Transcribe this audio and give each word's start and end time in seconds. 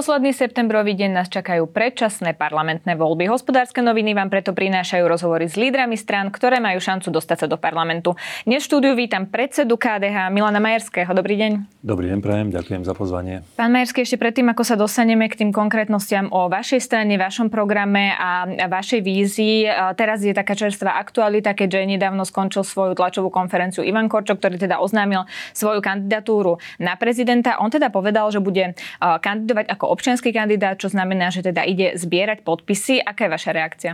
posledný 0.00 0.32
septembrový 0.32 0.96
deň 0.96 1.12
nás 1.12 1.28
čakajú 1.28 1.68
predčasné 1.68 2.32
parlamentné 2.32 2.96
voľby. 2.96 3.28
Hospodárske 3.28 3.84
noviny 3.84 4.16
vám 4.16 4.32
preto 4.32 4.56
prinášajú 4.56 5.04
rozhovory 5.04 5.44
s 5.44 5.60
lídrami 5.60 5.92
strán, 5.92 6.32
ktoré 6.32 6.56
majú 6.56 6.80
šancu 6.80 7.12
dostať 7.12 7.44
sa 7.44 7.46
do 7.52 7.60
parlamentu. 7.60 8.16
Dnes 8.48 8.64
štúdiu 8.64 8.96
vítam 8.96 9.28
predsedu 9.28 9.76
KDH 9.76 10.32
Milana 10.32 10.56
Majerského. 10.56 11.12
Dobrý 11.12 11.36
deň. 11.36 11.84
Dobrý 11.84 12.08
deň, 12.16 12.18
prajem, 12.24 12.48
ďakujem 12.48 12.82
za 12.88 12.96
pozvanie. 12.96 13.44
Pán 13.60 13.76
Majerský, 13.76 14.08
ešte 14.08 14.16
predtým, 14.16 14.48
ako 14.48 14.64
sa 14.64 14.80
dostaneme 14.80 15.28
k 15.28 15.36
tým 15.36 15.52
konkrétnostiam 15.52 16.32
o 16.32 16.48
vašej 16.48 16.80
strane, 16.80 17.20
vašom 17.20 17.52
programe 17.52 18.16
a 18.16 18.48
vašej 18.72 19.04
vízii, 19.04 19.68
teraz 20.00 20.24
je 20.24 20.32
taká 20.32 20.56
čerstvá 20.56 20.96
aktualita, 20.96 21.52
keďže 21.52 22.00
nedávno 22.00 22.24
skončil 22.24 22.64
svoju 22.64 22.96
tlačovú 22.96 23.28
konferenciu 23.28 23.84
Ivan 23.84 24.08
Korčok, 24.08 24.40
ktorý 24.40 24.56
teda 24.56 24.80
oznámil 24.80 25.28
svoju 25.52 25.84
kandidatúru 25.84 26.56
na 26.80 26.96
prezidenta. 26.96 27.60
On 27.60 27.68
teda 27.68 27.92
povedal, 27.92 28.32
že 28.32 28.40
bude 28.40 28.72
kandidovať 28.96 29.68
ako 29.68 29.89
občianský 29.90 30.30
kandidát, 30.30 30.78
čo 30.78 30.88
znamená, 30.88 31.34
že 31.34 31.42
teda 31.42 31.66
ide 31.66 31.98
zbierať 31.98 32.46
podpisy. 32.46 33.02
Aká 33.02 33.26
je 33.26 33.34
vaša 33.34 33.50
reakcia? 33.52 33.92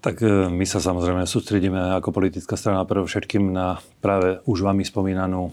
Tak 0.00 0.22
e, 0.22 0.48
my 0.48 0.64
sa 0.64 0.78
samozrejme 0.80 1.26
sústredíme 1.26 1.98
ako 1.98 2.14
politická 2.14 2.54
strana 2.56 2.86
pre 2.88 3.02
všetkým 3.02 3.50
na 3.50 3.82
práve 4.00 4.40
už 4.46 4.64
vami 4.64 4.86
spomínanú 4.86 5.50
e, 5.50 5.52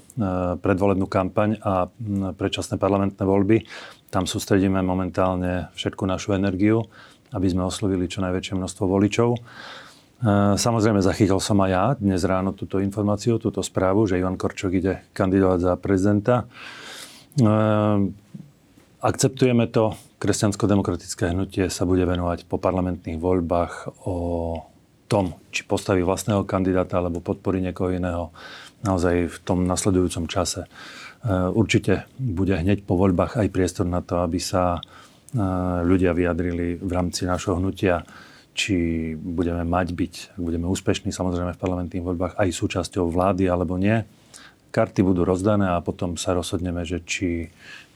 predvolebnú 0.60 1.08
kampaň 1.10 1.60
a 1.62 1.90
predčasné 2.36 2.80
parlamentné 2.80 3.24
voľby. 3.26 3.66
Tam 4.14 4.30
sústredíme 4.30 4.80
momentálne 4.86 5.74
všetku 5.76 6.06
našu 6.08 6.38
energiu, 6.38 6.88
aby 7.34 7.48
sme 7.50 7.68
oslovili 7.68 8.08
čo 8.08 8.24
najväčšie 8.24 8.56
množstvo 8.56 8.84
voličov. 8.86 9.30
E, 9.36 9.40
samozrejme, 10.56 11.02
zachytil 11.04 11.42
som 11.42 11.60
aj 11.66 11.70
ja 11.72 11.86
dnes 11.98 12.22
ráno 12.24 12.56
túto 12.56 12.80
informáciu, 12.80 13.42
túto 13.42 13.60
správu, 13.66 14.08
že 14.08 14.22
Ivan 14.22 14.40
Korčok 14.40 14.72
ide 14.78 15.04
kandidovať 15.12 15.60
za 15.60 15.74
prezidenta. 15.76 16.36
Akceptujeme 19.06 19.70
to. 19.70 19.94
Kresťansko-demokratické 20.18 21.30
hnutie 21.30 21.70
sa 21.70 21.86
bude 21.86 22.02
venovať 22.10 22.50
po 22.50 22.58
parlamentných 22.58 23.22
voľbách 23.22 24.02
o 24.10 24.18
tom, 25.06 25.38
či 25.54 25.62
postaví 25.62 26.02
vlastného 26.02 26.42
kandidáta 26.42 26.98
alebo 26.98 27.22
podporí 27.22 27.62
niekoho 27.62 27.94
iného 27.94 28.34
naozaj 28.82 29.30
v 29.30 29.38
tom 29.46 29.70
nasledujúcom 29.70 30.26
čase. 30.26 30.66
E, 30.66 30.70
určite 31.54 32.10
bude 32.18 32.58
hneď 32.58 32.82
po 32.82 32.98
voľbách 32.98 33.38
aj 33.38 33.54
priestor 33.54 33.86
na 33.86 34.02
to, 34.02 34.26
aby 34.26 34.42
sa 34.42 34.82
e, 34.82 35.38
ľudia 35.86 36.18
vyjadrili 36.18 36.82
v 36.82 36.90
rámci 36.90 37.30
našho 37.30 37.62
hnutia, 37.62 38.02
či 38.58 39.14
budeme 39.14 39.62
mať 39.70 39.88
byť, 39.94 40.14
ak 40.34 40.42
budeme 40.42 40.66
úspešní 40.66 41.14
samozrejme 41.14 41.54
v 41.54 41.62
parlamentných 41.62 42.02
voľbách 42.10 42.34
aj 42.42 42.50
súčasťou 42.50 43.14
vlády 43.14 43.46
alebo 43.46 43.78
nie. 43.78 44.02
Karty 44.74 45.06
budú 45.06 45.30
rozdané 45.30 45.78
a 45.78 45.86
potom 45.86 46.18
sa 46.18 46.34
rozhodneme, 46.34 46.82
že 46.90 47.06
či 47.06 47.54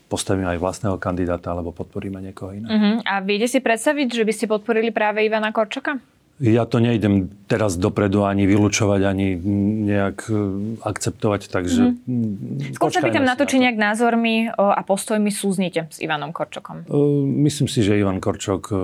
postavíme 0.09 0.49
aj 0.49 0.59
vlastného 0.59 0.97
kandidáta 0.97 1.53
alebo 1.53 1.69
podporíme 1.69 2.17
niekoho 2.19 2.57
iného. 2.57 2.73
Uh-huh. 2.73 2.95
A 3.05 3.21
viete 3.21 3.45
si 3.45 3.61
predstaviť, 3.61 4.09
že 4.09 4.23
by 4.25 4.33
ste 4.33 4.45
podporili 4.49 4.89
práve 4.89 5.21
Ivana 5.21 5.53
Korčoka? 5.53 6.01
Ja 6.39 6.63
to 6.63 6.79
nejdem 6.79 7.27
teraz 7.51 7.75
dopredu 7.75 8.23
ani 8.23 8.47
vylúčovať, 8.47 9.01
ani 9.03 9.35
nejak 9.91 10.31
e, 10.31 10.35
akceptovať, 10.87 11.51
takže 11.51 11.99
mm. 11.99 12.79
Skôr 12.79 12.95
sa 12.95 13.03
pýtam 13.03 13.27
na 13.27 13.35
to, 13.35 13.43
či 13.43 13.59
nejak 13.59 13.75
názormi 13.75 14.47
a 14.55 14.79
postojmi 14.87 15.35
súznite 15.35 15.91
s 15.91 15.99
Ivanom 15.99 16.31
Korčokom. 16.31 16.87
E, 16.87 16.95
myslím 17.43 17.67
si, 17.67 17.83
že 17.83 17.99
Ivan 17.99 18.23
Korčok 18.23 18.71
e, 18.71 18.75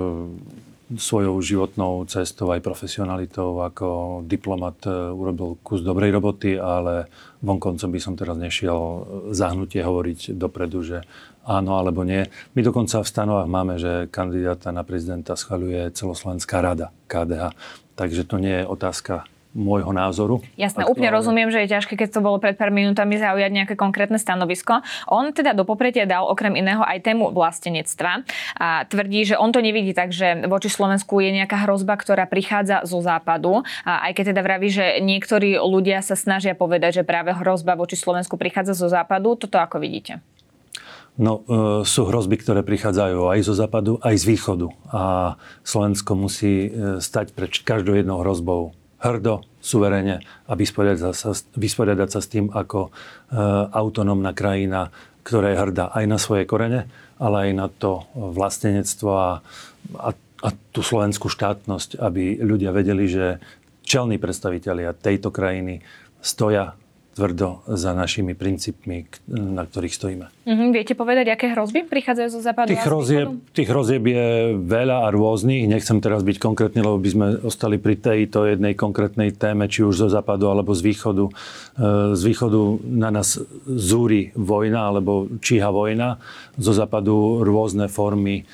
svojou 0.94 1.42
životnou 1.42 2.06
cestou 2.06 2.54
aj 2.54 2.62
profesionalitou 2.62 3.58
ako 3.66 4.22
diplomat 4.22 4.86
urobil 5.18 5.58
kus 5.66 5.82
dobrej 5.82 6.14
roboty, 6.14 6.62
ale 6.62 7.10
vonkoncom 7.42 7.90
by 7.90 8.00
som 8.02 8.14
teraz 8.14 8.38
nešiel 8.38 9.02
zahnutie 9.34 9.82
hovoriť 9.82 10.38
dopredu, 10.38 10.86
že 10.86 11.02
áno 11.46 11.82
alebo 11.82 12.06
nie. 12.06 12.30
My 12.54 12.62
dokonca 12.62 13.02
v 13.02 13.10
stanovách 13.10 13.50
máme, 13.50 13.82
že 13.82 14.10
kandidáta 14.14 14.70
na 14.70 14.86
prezidenta 14.86 15.34
schvaľuje 15.34 15.94
celoslovenská 15.94 16.62
rada 16.62 16.94
KDH. 17.10 17.58
Takže 17.98 18.22
to 18.30 18.38
nie 18.38 18.62
je 18.62 18.70
otázka 18.70 19.26
môjho 19.56 19.96
názoru. 19.96 20.44
Jasné, 20.60 20.84
aktuálne. 20.84 20.92
úplne 20.92 21.10
rozumiem, 21.16 21.50
že 21.50 21.64
je 21.64 21.72
ťažké, 21.72 21.96
keď 21.96 22.10
to 22.12 22.20
bolo 22.20 22.38
pred 22.44 22.60
pár 22.60 22.76
minútami 22.76 23.16
zaujať 23.16 23.52
nejaké 23.56 23.76
konkrétne 23.80 24.20
stanovisko. 24.20 24.84
On 25.08 25.32
teda 25.32 25.56
do 25.56 25.64
popretia 25.64 26.04
dal 26.04 26.28
okrem 26.28 26.60
iného 26.60 26.84
aj 26.84 27.08
tému 27.08 27.32
vlastenectva 27.32 28.28
a 28.60 28.84
tvrdí, 28.86 29.24
že 29.24 29.40
on 29.40 29.56
to 29.56 29.64
nevidí 29.64 29.96
tak, 29.96 30.12
že 30.12 30.44
voči 30.52 30.68
Slovensku 30.68 31.24
je 31.24 31.32
nejaká 31.32 31.64
hrozba, 31.64 31.96
ktorá 31.96 32.28
prichádza 32.28 32.84
zo 32.84 33.00
západu. 33.00 33.64
A 33.88 34.12
aj 34.12 34.20
keď 34.20 34.36
teda 34.36 34.42
vraví, 34.44 34.68
že 34.68 35.00
niektorí 35.00 35.56
ľudia 35.56 36.04
sa 36.04 36.20
snažia 36.20 36.52
povedať, 36.52 37.02
že 37.02 37.08
práve 37.08 37.32
hrozba 37.32 37.80
voči 37.80 37.96
Slovensku 37.96 38.36
prichádza 38.36 38.76
zo 38.76 38.92
západu, 38.92 39.40
toto 39.40 39.56
ako 39.56 39.80
vidíte? 39.80 40.20
No, 41.16 41.48
e, 41.48 41.88
sú 41.88 42.12
hrozby, 42.12 42.36
ktoré 42.44 42.60
prichádzajú 42.60 43.32
aj 43.32 43.40
zo 43.48 43.56
západu, 43.56 44.04
aj 44.04 44.20
z 44.20 44.26
východu. 44.36 44.68
A 44.92 45.02
Slovensko 45.64 46.12
musí 46.20 46.68
e, 46.68 47.00
stať 47.00 47.32
pred 47.32 47.56
každou 47.64 47.96
jednou 47.96 48.20
hrozbou 48.20 48.76
hrdo, 49.02 49.44
suverene 49.60 50.22
a 50.46 50.54
vysporiadať 50.54 51.14
sa, 51.16 51.32
vysporiadať 51.58 52.10
sa 52.10 52.20
s 52.22 52.32
tým 52.32 52.54
ako 52.54 52.90
e, 52.90 52.92
autonómna 53.74 54.32
krajina, 54.32 54.94
ktorá 55.26 55.52
je 55.52 55.62
hrdá 55.62 55.86
aj 55.90 56.06
na 56.06 56.18
svoje 56.22 56.46
korene, 56.46 56.86
ale 57.18 57.50
aj 57.50 57.52
na 57.58 57.68
to 57.68 58.06
vlastenectvo 58.14 59.10
a, 59.10 59.32
a, 59.98 60.10
a 60.16 60.50
tú 60.70 60.82
slovenskú 60.86 61.28
štátnosť, 61.32 61.98
aby 61.98 62.40
ľudia 62.40 62.70
vedeli, 62.70 63.10
že 63.10 63.42
čelní 63.86 64.22
predstavitelia 64.22 64.98
tejto 64.98 65.34
krajiny 65.34 65.82
stoja 66.22 66.78
tvrdo 67.16 67.64
za 67.72 67.96
našimi 67.96 68.36
princípmi, 68.36 69.08
na 69.32 69.64
ktorých 69.64 69.96
stojíme. 69.96 70.26
Mm-hmm. 70.44 70.70
Viete 70.76 70.94
povedať, 71.00 71.32
aké 71.32 71.48
hrozby 71.56 71.88
prichádzajú 71.88 72.28
zo 72.28 72.42
západu? 72.44 72.76
Tých, 72.76 72.84
hrozieb, 72.84 73.28
tých 73.56 73.72
hrozieb 73.72 74.04
je 74.04 74.28
veľa 74.60 75.08
a 75.08 75.16
rôznych. 75.16 75.64
Nechcem 75.72 76.04
teraz 76.04 76.28
byť 76.28 76.38
konkrétny, 76.44 76.84
lebo 76.84 77.00
by 77.00 77.10
sme 77.10 77.28
ostali 77.48 77.80
pri 77.80 77.96
tejto 77.96 78.44
jednej 78.44 78.76
konkrétnej 78.76 79.32
téme, 79.32 79.72
či 79.72 79.88
už 79.88 80.06
zo 80.06 80.10
západu 80.12 80.52
alebo 80.52 80.76
z 80.76 80.92
východu. 80.92 81.26
E, 81.26 81.32
z 82.20 82.22
východu 82.22 82.84
na 82.84 83.16
nás 83.16 83.40
zúri 83.64 84.36
vojna 84.36 84.92
alebo 84.92 85.32
číha 85.40 85.72
vojna. 85.72 86.20
Zo 86.60 86.76
západu 86.76 87.48
rôzne 87.48 87.88
formy 87.88 88.44
e, 88.44 88.46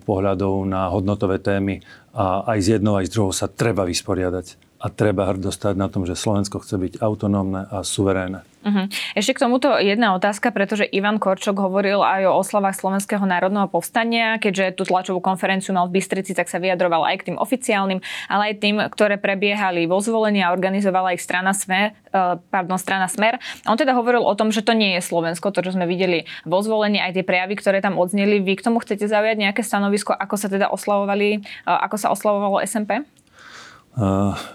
pohľadov 0.00 0.64
na 0.64 0.88
hodnotové 0.88 1.44
témy 1.44 1.84
a 2.16 2.56
aj 2.56 2.58
z 2.60 2.68
jednou, 2.80 2.96
aj 2.96 3.08
z 3.08 3.12
druhou 3.12 3.32
sa 3.36 3.52
treba 3.52 3.84
vysporiadať 3.84 4.71
a 4.82 4.90
treba 4.90 5.30
hrdostať 5.30 5.78
na 5.78 5.86
tom, 5.86 6.02
že 6.02 6.18
Slovensko 6.18 6.58
chce 6.58 6.74
byť 6.74 6.92
autonómne 6.98 7.70
a 7.70 7.86
suverénne. 7.86 8.42
Uh-huh. 8.62 8.86
Ešte 9.18 9.34
k 9.34 9.42
tomuto 9.42 9.74
jedna 9.82 10.14
otázka, 10.14 10.54
pretože 10.54 10.86
Ivan 10.86 11.18
Korčok 11.18 11.58
hovoril 11.58 11.98
aj 11.98 12.30
o 12.30 12.38
oslavách 12.38 12.78
Slovenského 12.78 13.22
národného 13.26 13.66
povstania, 13.66 14.38
keďže 14.38 14.78
tú 14.78 14.82
tlačovú 14.86 15.18
konferenciu 15.18 15.74
mal 15.74 15.90
v 15.90 15.98
Bystrici, 15.98 16.30
tak 16.30 16.46
sa 16.46 16.62
vyjadroval 16.62 17.02
aj 17.10 17.16
k 17.22 17.26
tým 17.34 17.38
oficiálnym, 17.42 17.98
ale 18.30 18.54
aj 18.54 18.62
tým, 18.62 18.78
ktoré 18.86 19.18
prebiehali 19.18 19.90
vo 19.90 19.98
zvolení 19.98 20.46
a 20.46 20.54
organizovala 20.54 21.10
ich 21.10 21.22
strana 21.22 21.50
Smer, 21.50 21.90
eh, 21.90 22.38
pardon, 22.54 22.78
strana 22.78 23.10
Smer. 23.10 23.42
On 23.66 23.74
teda 23.74 23.98
hovoril 23.98 24.22
o 24.22 24.34
tom, 24.38 24.54
že 24.54 24.62
to 24.62 24.78
nie 24.78 24.94
je 24.94 25.02
Slovensko, 25.02 25.50
to, 25.50 25.58
čo 25.66 25.74
sme 25.74 25.90
videli 25.90 26.30
vo 26.46 26.62
zvolení, 26.62 27.02
aj 27.02 27.18
tie 27.18 27.26
prejavy, 27.26 27.58
ktoré 27.58 27.82
tam 27.82 27.98
odzneli. 27.98 28.38
Vy 28.38 28.62
k 28.62 28.66
tomu 28.70 28.78
chcete 28.78 29.10
zaujať 29.10 29.42
nejaké 29.42 29.66
stanovisko, 29.66 30.14
ako 30.14 30.38
sa 30.38 30.46
teda 30.46 30.70
oslavovali, 30.70 31.42
eh, 31.42 31.66
ako 31.66 31.96
sa 31.98 32.14
oslavovalo 32.14 32.62
SMP? 32.62 33.02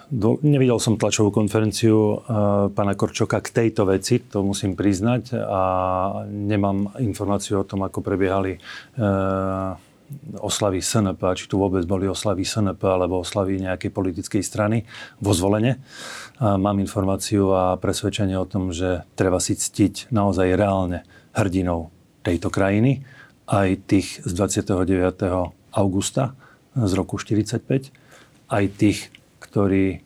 Do, 0.10 0.42
nevidel 0.42 0.82
som 0.82 0.98
tlačovú 0.98 1.30
konferenciu 1.30 1.94
uh, 1.94 2.74
pána 2.74 2.98
Korčoka 2.98 3.38
k 3.38 3.54
tejto 3.54 3.86
veci, 3.86 4.18
to 4.18 4.42
musím 4.42 4.74
priznať, 4.74 5.38
a 5.38 5.62
nemám 6.26 6.98
informáciu 6.98 7.62
o 7.62 7.68
tom, 7.68 7.86
ako 7.86 8.02
prebiehali 8.02 8.58
uh, 8.58 9.78
oslavy 10.42 10.82
SNP, 10.82 11.22
či 11.38 11.46
tu 11.46 11.62
vôbec 11.62 11.86
boli 11.86 12.10
oslavy 12.10 12.42
SNP 12.42 12.82
alebo 12.82 13.22
oslavy 13.22 13.62
nejakej 13.62 13.94
politickej 13.94 14.42
strany 14.42 14.90
vo 15.22 15.38
zvolenie. 15.38 15.78
Uh, 16.42 16.58
mám 16.58 16.82
informáciu 16.82 17.54
a 17.54 17.78
presvedčenie 17.78 18.42
o 18.42 18.50
tom, 18.50 18.74
že 18.74 19.06
treba 19.14 19.38
si 19.38 19.54
ctiť 19.54 20.10
naozaj 20.10 20.58
reálne 20.58 21.06
hrdinou 21.38 21.94
tejto 22.26 22.50
krajiny, 22.50 23.06
aj 23.46 23.86
tých 23.86 24.18
z 24.26 24.34
29. 24.34 25.78
augusta 25.78 26.34
z 26.74 26.92
roku 26.98 27.22
1945, 27.22 27.94
aj 28.50 28.66
tých 28.74 29.14
ktorí 29.58 30.06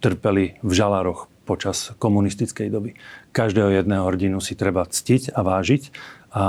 trpeli 0.00 0.56
v 0.64 0.72
žalároch 0.72 1.28
počas 1.44 1.92
komunistickej 2.00 2.72
doby. 2.72 2.96
Každého 3.36 3.68
jedného 3.68 4.08
hrdinu 4.08 4.40
si 4.40 4.56
treba 4.56 4.88
ctiť 4.88 5.36
a 5.36 5.44
vážiť 5.44 5.92
a 6.32 6.44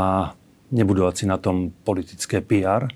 nebudovať 0.71 1.13
si 1.19 1.25
na 1.27 1.35
tom 1.35 1.75
politické 1.83 2.39
PR 2.39 2.87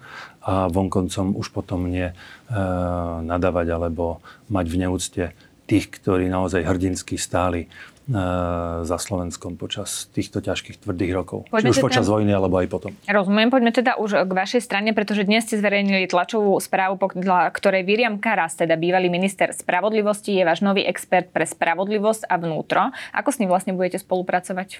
a 0.47 0.71
vonkoncom 0.71 1.35
už 1.35 1.51
potom 1.51 1.91
nie 1.91 2.07
e, 2.07 2.15
nadávať 3.27 3.67
alebo 3.67 4.23
mať 4.47 4.65
v 4.71 4.79
neúcte 4.79 5.23
tých, 5.67 5.91
ktorí 5.91 6.31
naozaj 6.31 6.63
hrdinsky 6.63 7.19
stáli 7.19 7.67
za 8.07 8.97
Slovenskom 8.97 9.59
počas 9.59 10.07
týchto 10.15 10.39
ťažkých 10.39 10.79
tvrdých 10.79 11.11
rokov. 11.11 11.43
Poďme 11.51 11.69
Či 11.69 11.71
už 11.75 11.77
teda... 11.83 11.87
počas 11.91 12.05
vojny, 12.07 12.31
alebo 12.31 12.55
aj 12.55 12.67
potom. 12.71 12.91
Rozumiem. 13.03 13.51
Poďme 13.51 13.71
teda 13.75 13.99
už 13.99 14.23
k 14.23 14.31
vašej 14.31 14.61
strane, 14.63 14.95
pretože 14.95 15.27
dnes 15.27 15.43
ste 15.43 15.59
zverejnili 15.59 16.07
tlačovú 16.07 16.55
správu, 16.63 16.95
podľa 16.95 17.51
ktorej 17.51 17.83
Viriam 17.83 18.15
Karas, 18.15 18.55
teda 18.55 18.79
bývalý 18.79 19.11
minister 19.11 19.51
spravodlivosti, 19.51 20.39
je 20.39 20.47
váš 20.47 20.63
nový 20.63 20.87
expert 20.87 21.35
pre 21.35 21.43
spravodlivosť 21.43 22.31
a 22.31 22.39
vnútro. 22.39 22.95
Ako 23.11 23.35
s 23.35 23.43
ním 23.43 23.51
vlastne 23.51 23.75
budete 23.75 23.99
spolupracovať? 23.99 24.79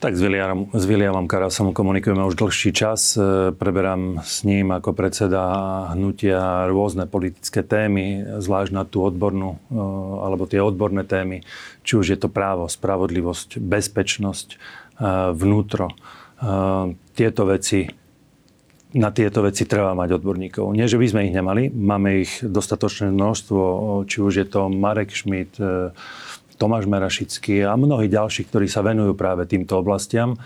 Tak 0.00 0.16
s, 0.16 0.24
William, 0.24 0.64
s 0.72 0.88
Williamom 0.88 1.28
Karasom 1.28 1.76
komunikujeme 1.76 2.24
už 2.24 2.40
dlhší 2.40 2.72
čas. 2.72 3.20
E, 3.20 3.52
preberám 3.52 4.24
s 4.24 4.48
ním 4.48 4.72
ako 4.72 4.96
predseda 4.96 5.44
hnutia 5.92 6.64
rôzne 6.72 7.04
politické 7.04 7.60
témy, 7.60 8.24
zvlášť 8.40 8.72
na 8.72 8.88
tú 8.88 9.04
odbornú, 9.04 9.60
e, 9.68 9.76
alebo 10.24 10.48
tie 10.48 10.64
odborné 10.64 11.04
témy, 11.04 11.44
či 11.84 12.00
už 12.00 12.16
je 12.16 12.18
to 12.18 12.32
právo, 12.32 12.64
spravodlivosť, 12.64 13.60
bezpečnosť, 13.60 14.48
e, 14.48 14.58
vnútro. 15.36 15.92
Tieto 17.12 17.42
veci 17.44 17.84
na 18.96 19.12
tieto 19.12 19.44
veci 19.44 19.68
treba 19.68 19.92
mať 19.92 20.16
odborníkov. 20.16 20.72
Nie, 20.72 20.88
že 20.88 20.96
by 20.96 21.06
sme 21.06 21.20
ich 21.28 21.36
nemali, 21.36 21.68
máme 21.68 22.24
ich 22.24 22.40
dostatočné 22.40 23.12
množstvo, 23.12 23.60
či 24.08 24.18
už 24.18 24.32
je 24.40 24.46
to 24.48 24.72
Marek 24.72 25.12
Schmidt, 25.12 25.60
Tomáš 26.60 26.84
Merašický 26.84 27.64
a 27.64 27.72
mnohí 27.72 28.12
ďalší, 28.12 28.44
ktorí 28.52 28.68
sa 28.68 28.84
venujú 28.84 29.16
práve 29.16 29.48
týmto 29.48 29.80
oblastiam. 29.80 30.36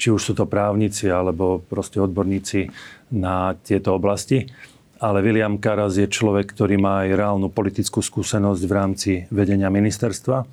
Či 0.00 0.08
už 0.08 0.20
sú 0.24 0.32
to 0.32 0.48
právnici 0.48 1.12
alebo 1.12 1.60
proste 1.60 2.00
odborníci 2.00 2.72
na 3.12 3.52
tieto 3.60 3.92
oblasti. 3.92 4.48
Ale 4.96 5.20
William 5.20 5.60
Karas 5.60 6.00
je 6.00 6.08
človek, 6.08 6.56
ktorý 6.56 6.80
má 6.80 7.04
aj 7.04 7.12
reálnu 7.12 7.52
politickú 7.52 8.00
skúsenosť 8.00 8.62
v 8.64 8.72
rámci 8.72 9.12
vedenia 9.28 9.68
ministerstva. 9.68 10.48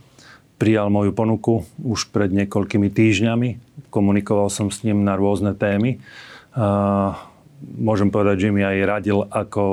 Prijal 0.60 0.92
moju 0.92 1.16
ponuku 1.16 1.64
už 1.80 2.12
pred 2.12 2.28
niekoľkými 2.36 2.92
týždňami. 2.92 3.50
Komunikoval 3.88 4.52
som 4.52 4.68
s 4.68 4.84
ním 4.84 5.08
na 5.08 5.16
rôzne 5.16 5.56
témy 5.56 6.04
môžem 7.64 8.12
povedať, 8.12 8.48
že 8.48 8.50
mi 8.54 8.62
aj 8.62 8.78
radil, 8.84 9.24
ako 9.28 9.64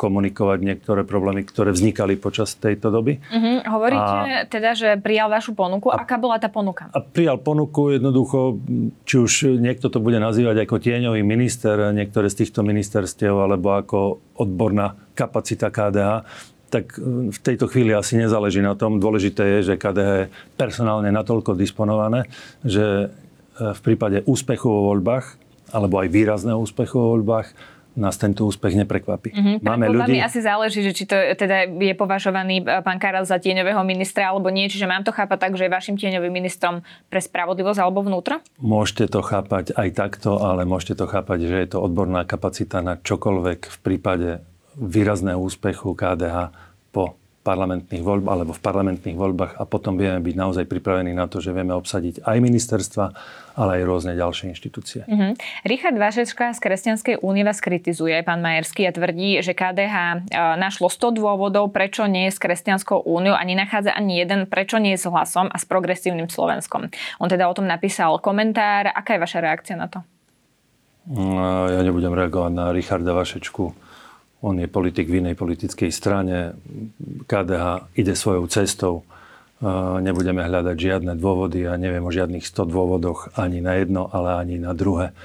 komunikovať 0.00 0.58
niektoré 0.64 1.04
problémy, 1.04 1.44
ktoré 1.44 1.70
vznikali 1.70 2.16
počas 2.16 2.56
tejto 2.56 2.88
doby. 2.88 3.20
Uh-huh. 3.20 3.58
Hovoríte 3.68 4.00
a, 4.00 4.48
teda, 4.48 4.72
že 4.72 4.88
prijal 4.98 5.28
vašu 5.28 5.52
ponuku. 5.52 5.92
A, 5.92 6.02
Aká 6.02 6.16
bola 6.16 6.40
tá 6.40 6.48
ponuka? 6.48 6.88
A 6.90 6.98
prijal 7.04 7.38
ponuku 7.38 7.94
jednoducho, 7.94 8.58
či 9.04 9.14
už 9.20 9.60
niekto 9.60 9.92
to 9.92 10.00
bude 10.00 10.16
nazývať 10.18 10.64
ako 10.64 10.80
tieňový 10.80 11.20
minister, 11.20 11.92
niektoré 11.92 12.32
z 12.32 12.44
týchto 12.44 12.64
ministerstiev, 12.64 13.36
alebo 13.36 13.76
ako 13.76 13.98
odborná 14.40 14.96
kapacita 15.14 15.70
KDH, 15.70 16.10
tak 16.74 16.98
e, 16.98 17.30
v 17.30 17.38
tejto 17.38 17.70
chvíli 17.70 17.94
asi 17.94 18.18
nezáleží 18.18 18.58
na 18.58 18.74
tom. 18.74 18.98
Dôležité 18.98 19.58
je, 19.58 19.74
že 19.74 19.80
KDH 19.80 20.10
je 20.18 20.24
personálne 20.58 21.10
natoľko 21.14 21.54
disponované, 21.54 22.26
že 22.66 23.06
e, 23.06 23.06
v 23.62 23.80
prípade 23.84 24.26
úspechu 24.26 24.66
vo 24.66 24.90
voľbách 24.90 25.43
alebo 25.74 25.98
aj 25.98 26.08
výrazného 26.14 26.62
úspechu 26.62 26.94
vo 26.94 27.18
voľbách, 27.18 27.50
nás 27.94 28.18
tento 28.18 28.42
úspech 28.42 28.74
neprekvapí. 28.74 29.30
Mm-hmm. 29.30 29.56
Máme 29.62 29.86
ľudí... 29.86 30.18
asi 30.18 30.42
záleží, 30.42 30.82
že 30.82 30.90
či 30.90 31.06
to 31.06 31.14
teda 31.14 31.70
je 31.70 31.94
považovaný 31.94 32.66
e, 32.66 32.82
pán 32.82 32.98
Karel 32.98 33.22
za 33.22 33.38
tieňového 33.38 33.78
ministra 33.86 34.34
alebo 34.34 34.50
nie. 34.50 34.66
Čiže 34.66 34.90
mám 34.90 35.06
to 35.06 35.14
chápať 35.14 35.38
tak, 35.38 35.52
že 35.54 35.70
je 35.70 35.72
vašim 35.72 35.94
tieňovým 35.94 36.34
ministrom 36.34 36.82
pre 37.06 37.22
spravodlivosť 37.22 37.78
alebo 37.78 38.02
vnútro? 38.02 38.42
Môžete 38.58 39.06
to 39.14 39.22
chápať 39.22 39.78
aj 39.78 39.88
takto, 39.94 40.42
ale 40.42 40.66
môžete 40.66 40.98
to 40.98 41.06
chápať, 41.06 41.46
že 41.46 41.56
je 41.62 41.68
to 41.70 41.78
odborná 41.78 42.26
kapacita 42.26 42.82
na 42.82 42.98
čokoľvek 42.98 43.60
v 43.70 43.76
prípade 43.78 44.30
výrazného 44.74 45.38
úspechu 45.38 45.94
KDH 45.94 46.50
po 46.90 47.14
parlamentných 47.44 48.00
voľbách 48.00 48.32
alebo 48.32 48.52
v 48.56 48.62
parlamentných 48.64 49.18
voľbách 49.20 49.52
a 49.60 49.68
potom 49.68 50.00
vieme 50.00 50.16
byť 50.24 50.34
naozaj 50.34 50.64
pripravení 50.64 51.12
na 51.12 51.28
to, 51.28 51.44
že 51.44 51.52
vieme 51.52 51.76
obsadiť 51.76 52.24
aj 52.24 52.36
ministerstva, 52.40 53.04
ale 53.60 53.70
aj 53.78 53.82
rôzne 53.84 54.12
ďalšie 54.16 54.50
inštitúcie. 54.56 55.04
Mm-hmm. 55.04 55.32
Richard 55.68 56.00
Vašečka 56.00 56.56
z 56.56 56.58
Kresťanskej 56.64 57.14
únie 57.20 57.44
vás 57.44 57.60
kritizuje, 57.60 58.16
pán 58.24 58.40
Majerský, 58.40 58.88
a 58.88 58.96
tvrdí, 58.96 59.44
že 59.44 59.52
KDH 59.52 59.94
e, 59.94 60.16
našlo 60.56 60.88
100 60.88 61.20
dôvodov, 61.20 61.68
prečo 61.68 62.08
nie 62.08 62.32
je 62.32 62.34
s 62.34 62.40
Kresťanskou 62.40 63.04
úniou 63.04 63.36
a 63.36 63.44
nenachádza 63.44 63.92
ani 63.92 64.24
jeden, 64.24 64.48
prečo 64.48 64.80
nie 64.80 64.96
je 64.96 65.04
s 65.04 65.06
hlasom 65.06 65.52
a 65.52 65.56
s 65.60 65.68
progresívnym 65.68 66.32
Slovenskom. 66.32 66.88
On 67.20 67.28
teda 67.28 67.44
o 67.44 67.54
tom 67.54 67.68
napísal 67.68 68.16
komentár. 68.24 68.88
Aká 68.88 69.14
je 69.14 69.20
vaša 69.20 69.44
reakcia 69.44 69.76
na 69.76 69.92
to? 69.92 70.00
No, 71.04 71.68
ja 71.68 71.84
nebudem 71.84 72.16
reagovať 72.16 72.52
na 72.56 72.72
Richarda 72.72 73.12
Vašečku 73.12 73.83
on 74.44 74.60
je 74.60 74.68
politik 74.68 75.08
v 75.08 75.24
inej 75.24 75.40
politickej 75.40 75.88
strane. 75.88 76.52
KDH 77.24 77.88
ide 77.96 78.12
svojou 78.12 78.44
cestou. 78.52 79.08
Nebudeme 80.04 80.44
hľadať 80.44 80.76
žiadne 80.76 81.16
dôvody 81.16 81.64
a 81.64 81.80
neviem 81.80 82.04
o 82.04 82.12
žiadnych 82.12 82.44
100 82.44 82.68
dôvodoch 82.68 83.32
ani 83.40 83.64
na 83.64 83.80
jedno, 83.80 84.12
ale 84.12 84.36
ani 84.36 84.60
na 84.60 84.76
druhé. 84.76 85.16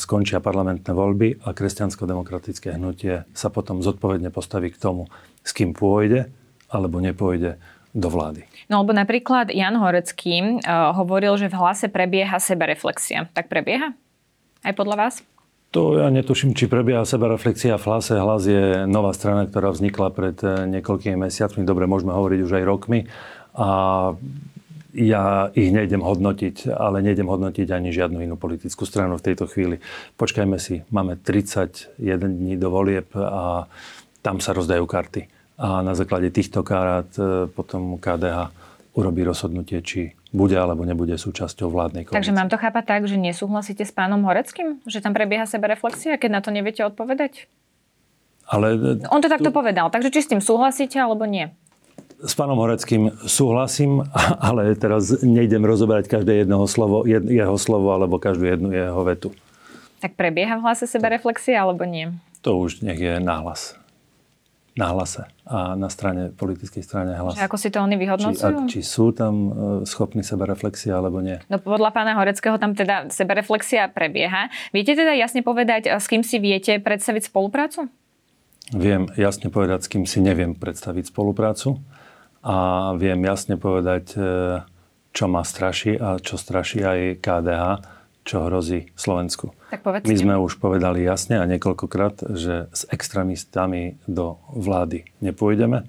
Skončia 0.00 0.40
parlamentné 0.40 0.96
voľby 0.96 1.44
a 1.44 1.52
kresťansko-demokratické 1.52 2.80
hnutie 2.80 3.28
sa 3.36 3.52
potom 3.52 3.84
zodpovedne 3.84 4.32
postaví 4.32 4.72
k 4.72 4.80
tomu, 4.80 5.12
s 5.44 5.52
kým 5.52 5.76
pôjde 5.76 6.32
alebo 6.72 7.04
nepôjde 7.04 7.60
do 7.94 8.08
vlády. 8.08 8.48
No 8.66 8.82
lebo 8.82 8.90
napríklad 8.90 9.54
Jan 9.54 9.78
Horecký 9.78 10.64
uh, 10.64 10.90
hovoril, 10.98 11.38
že 11.38 11.46
v 11.46 11.54
hlase 11.60 11.86
prebieha 11.86 12.42
sebereflexia. 12.42 13.30
Tak 13.30 13.46
prebieha? 13.46 13.94
Aj 14.64 14.74
podľa 14.74 14.96
vás? 14.98 15.14
To 15.74 15.98
ja 15.98 16.06
netuším, 16.06 16.54
či 16.54 16.70
prebieha 16.70 17.02
sebareflexia 17.02 17.74
v 17.82 17.86
hlase. 17.90 18.14
Hlas 18.14 18.46
je 18.46 18.86
nová 18.86 19.10
strana, 19.10 19.42
ktorá 19.50 19.74
vznikla 19.74 20.14
pred 20.14 20.38
eh, 20.46 20.70
niekoľkými 20.70 21.18
mesiacmi. 21.18 21.66
Dobre, 21.66 21.90
môžeme 21.90 22.14
hovoriť 22.14 22.38
už 22.46 22.52
aj 22.62 22.64
rokmi. 22.64 23.10
A 23.58 23.68
ja 24.94 25.50
ich 25.50 25.74
nejdem 25.74 25.98
hodnotiť, 25.98 26.70
ale 26.70 27.02
nejdem 27.02 27.26
hodnotiť 27.26 27.74
ani 27.74 27.90
žiadnu 27.90 28.22
inú 28.22 28.38
politickú 28.38 28.86
stranu 28.86 29.18
v 29.18 29.26
tejto 29.26 29.50
chvíli. 29.50 29.82
Počkajme 30.14 30.62
si, 30.62 30.86
máme 30.94 31.18
31 31.18 31.98
dní 32.22 32.54
do 32.54 32.70
volieb 32.70 33.10
a 33.18 33.66
tam 34.22 34.38
sa 34.38 34.54
rozdajú 34.54 34.86
karty. 34.86 35.26
A 35.58 35.82
na 35.82 35.98
základe 35.98 36.30
týchto 36.30 36.62
kárát 36.62 37.10
eh, 37.18 37.50
potom 37.50 37.98
KDH 37.98 38.54
urobí 38.94 39.26
rozhodnutie, 39.26 39.82
či 39.82 40.14
bude 40.30 40.54
alebo 40.54 40.86
nebude 40.86 41.14
súčasťou 41.18 41.70
vládnej 41.70 42.06
koalície. 42.06 42.18
Takže 42.18 42.34
mám 42.34 42.50
to 42.50 42.58
chápať 42.58 42.84
tak, 42.86 43.02
že 43.10 43.18
nesúhlasíte 43.18 43.82
s 43.82 43.90
pánom 43.90 44.22
Horeckým? 44.22 44.82
Že 44.86 45.02
tam 45.02 45.12
prebieha 45.12 45.46
sebereflexia, 45.46 46.18
keď 46.18 46.30
na 46.30 46.40
to 46.40 46.54
neviete 46.54 46.82
odpovedať? 46.86 47.50
Ale... 48.46 48.98
On 49.10 49.18
to 49.18 49.28
takto 49.30 49.50
tu... 49.50 49.54
povedal, 49.54 49.90
takže 49.90 50.14
či 50.14 50.20
s 50.22 50.30
tým 50.30 50.40
súhlasíte 50.42 50.98
alebo 51.02 51.26
nie? 51.26 51.50
S 52.22 52.38
pánom 52.38 52.56
Horeckým 52.56 53.10
súhlasím, 53.26 54.06
ale 54.48 54.78
teraz 54.78 55.10
nejdem 55.26 55.66
rozoberať 55.66 56.06
každé 56.08 56.46
jedného 56.46 56.64
slovo, 56.70 57.02
jeho 57.10 57.56
slovo 57.58 57.90
alebo 57.90 58.22
každú 58.22 58.46
jednu 58.46 58.70
jeho 58.70 59.02
vetu. 59.02 59.28
Tak 59.98 60.14
prebieha 60.14 60.60
v 60.60 60.64
hlase 60.70 60.86
sebereflexia 60.86 61.64
alebo 61.64 61.82
nie? 61.82 62.14
To 62.44 62.60
už 62.60 62.84
nech 62.84 63.00
je 63.00 63.18
náhlas 63.18 63.74
na 64.74 64.90
hlase 64.90 65.30
a 65.46 65.78
na 65.78 65.86
strane, 65.86 66.34
politickej 66.34 66.82
strane 66.82 67.14
hlas. 67.14 67.38
Že 67.38 67.46
ako 67.46 67.58
si 67.62 67.68
to 67.70 67.78
oni 67.78 67.94
vyhodnocujú? 67.94 68.66
Či, 68.66 68.70
či 68.74 68.80
sú 68.82 69.14
tam 69.14 69.34
e, 69.34 69.50
schopní 69.86 70.26
sebereflexie 70.26 70.90
alebo 70.90 71.22
nie? 71.22 71.38
No 71.46 71.62
podľa 71.62 71.94
pána 71.94 72.18
Horeckého 72.18 72.58
tam 72.58 72.74
teda 72.74 73.06
sebereflexia 73.06 73.86
prebieha. 73.86 74.50
Viete 74.74 74.98
teda 74.98 75.14
jasne 75.14 75.46
povedať, 75.46 75.94
s 75.94 76.10
kým 76.10 76.26
si 76.26 76.42
viete 76.42 76.82
predstaviť 76.82 77.30
spoluprácu? 77.30 77.86
Viem 78.74 79.14
jasne 79.14 79.46
povedať, 79.46 79.86
s 79.86 79.88
kým 79.94 80.10
si 80.10 80.18
neviem 80.18 80.58
predstaviť 80.58 81.12
spoluprácu 81.14 81.78
a 82.42 82.90
viem 82.98 83.20
jasne 83.22 83.54
povedať, 83.54 84.18
e, 84.18 84.20
čo 85.14 85.30
ma 85.30 85.46
straší 85.46 85.94
a 86.02 86.18
čo 86.18 86.34
straší 86.34 86.82
aj 86.82 86.98
KDH 87.22 87.64
čo 88.24 88.48
hrozí 88.48 88.88
Slovensku. 88.96 89.52
Tak 89.68 89.84
povedzte. 89.84 90.08
My 90.08 90.16
sme 90.16 90.34
už 90.40 90.56
povedali 90.56 91.04
jasne 91.04 91.38
a 91.38 91.44
niekoľkokrát, 91.44 92.34
že 92.34 92.72
s 92.72 92.82
extrémistami 92.88 94.00
do 94.08 94.40
vlády 94.48 95.04
nepôjdeme 95.20 95.84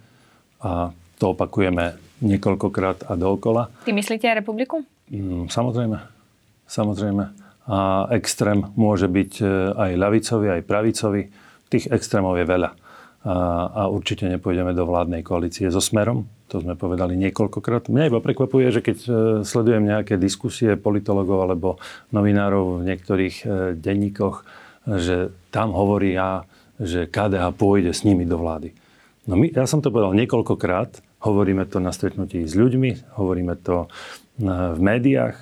a 0.60 0.92
to 1.16 1.32
opakujeme 1.32 1.96
niekoľkokrát 2.20 3.08
a 3.08 3.16
dookola. 3.16 3.72
Ty 3.88 3.92
myslíte 3.96 4.28
aj 4.28 4.44
republiku? 4.44 4.84
Mm, 5.08 5.48
samozrejme. 5.48 5.98
Samozrejme. 6.68 7.24
A 7.66 8.06
extrém 8.14 8.62
môže 8.78 9.10
byť 9.10 9.32
e, 9.42 9.46
aj 9.74 9.92
ľavicový, 9.96 10.48
aj 10.60 10.68
pravicový. 10.68 11.22
Tých 11.72 11.90
extrémov 11.90 12.38
je 12.38 12.46
veľa 12.46 12.78
a, 13.26 13.38
a 13.74 13.82
určite 13.90 14.30
nepôjdeme 14.30 14.78
do 14.78 14.86
vládnej 14.86 15.26
koalície 15.26 15.74
so 15.74 15.82
Smerom. 15.82 16.30
To 16.54 16.62
sme 16.62 16.78
povedali 16.78 17.18
niekoľkokrát. 17.18 17.90
Mňa 17.90 18.14
iba 18.14 18.22
prekvapuje, 18.22 18.70
že 18.70 18.86
keď 18.86 18.98
e, 19.02 19.10
sledujem 19.42 19.82
nejaké 19.82 20.22
diskusie 20.22 20.78
politologov 20.78 21.42
alebo 21.42 21.82
novinárov 22.14 22.86
v 22.86 22.94
niektorých 22.94 23.36
e, 23.42 23.46
denníkoch, 23.82 24.46
že 24.86 25.34
tam 25.50 25.74
hovoria, 25.74 26.46
že 26.78 27.10
KDH 27.10 27.58
pôjde 27.58 27.98
s 27.98 28.06
nimi 28.06 28.30
do 28.30 28.38
vlády. 28.38 28.78
No 29.26 29.42
my, 29.42 29.50
ja 29.50 29.66
som 29.66 29.82
to 29.82 29.90
povedal 29.90 30.14
niekoľkokrát, 30.14 31.02
hovoríme 31.26 31.66
to 31.66 31.82
na 31.82 31.90
stretnutí 31.90 32.46
s 32.46 32.54
ľuďmi, 32.54 33.18
hovoríme 33.18 33.58
to 33.66 33.90
v 34.38 34.78
médiách, 34.78 35.40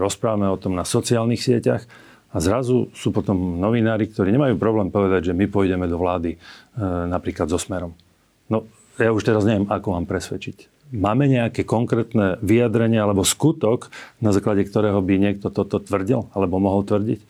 rozprávame 0.00 0.48
o 0.48 0.56
tom 0.56 0.72
na 0.72 0.86
sociálnych 0.86 1.42
sieťach 1.42 1.84
a 2.28 2.36
zrazu 2.44 2.92
sú 2.92 3.08
potom 3.08 3.56
novinári, 3.56 4.04
ktorí 4.08 4.28
nemajú 4.36 4.60
problém 4.60 4.92
povedať, 4.92 5.32
že 5.32 5.36
my 5.36 5.48
pôjdeme 5.48 5.88
do 5.88 5.96
vlády 5.96 6.36
e, 6.36 6.38
napríklad 7.08 7.48
so 7.48 7.56
Smerom. 7.56 7.96
No, 8.52 8.68
ja 9.00 9.14
už 9.16 9.24
teraz 9.24 9.48
neviem, 9.48 9.64
ako 9.64 9.96
mám 9.96 10.04
presvedčiť. 10.04 10.78
Máme 10.88 11.28
nejaké 11.28 11.68
konkrétne 11.68 12.40
vyjadrenie 12.40 12.96
alebo 12.96 13.20
skutok, 13.20 13.92
na 14.24 14.32
základe 14.32 14.64
ktorého 14.64 15.04
by 15.04 15.14
niekto 15.20 15.52
toto 15.52 15.80
tvrdil 15.80 16.32
alebo 16.32 16.56
mohol 16.56 16.84
tvrdiť? 16.84 17.20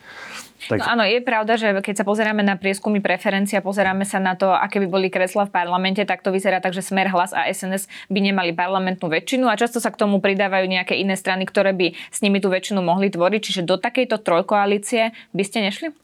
Tak... 0.66 0.82
No 0.82 0.98
áno, 0.98 1.02
je 1.06 1.22
pravda, 1.22 1.54
že 1.54 1.70
keď 1.78 2.02
sa 2.02 2.04
pozeráme 2.04 2.42
na 2.42 2.58
prieskumy 2.58 2.98
preferencia, 2.98 3.62
pozeráme 3.62 4.02
sa 4.02 4.18
na 4.18 4.34
to, 4.34 4.50
aké 4.50 4.82
by 4.82 4.90
boli 4.90 5.06
kresla 5.06 5.46
v 5.46 5.54
parlamente, 5.54 6.02
tak 6.02 6.26
to 6.26 6.34
vyzerá 6.34 6.58
tak, 6.58 6.74
že 6.74 6.82
Smer, 6.82 7.06
Hlas 7.06 7.30
a 7.30 7.46
SNS 7.46 7.86
by 8.10 8.18
nemali 8.18 8.50
parlamentnú 8.50 9.06
väčšinu 9.06 9.46
a 9.46 9.54
často 9.54 9.78
sa 9.78 9.94
k 9.94 10.00
tomu 10.02 10.18
pridávajú 10.18 10.66
nejaké 10.66 10.98
iné 10.98 11.14
strany, 11.14 11.46
ktoré 11.46 11.70
by 11.70 11.94
s 11.94 12.18
nimi 12.26 12.42
tú 12.42 12.50
väčšinu 12.50 12.82
mohli 12.82 13.06
tvoriť. 13.06 13.40
Čiže 13.40 13.62
do 13.62 13.78
takejto 13.78 14.18
trojkoalície 14.18 15.14
by 15.30 15.42
ste 15.46 15.62
nešli? 15.62 15.94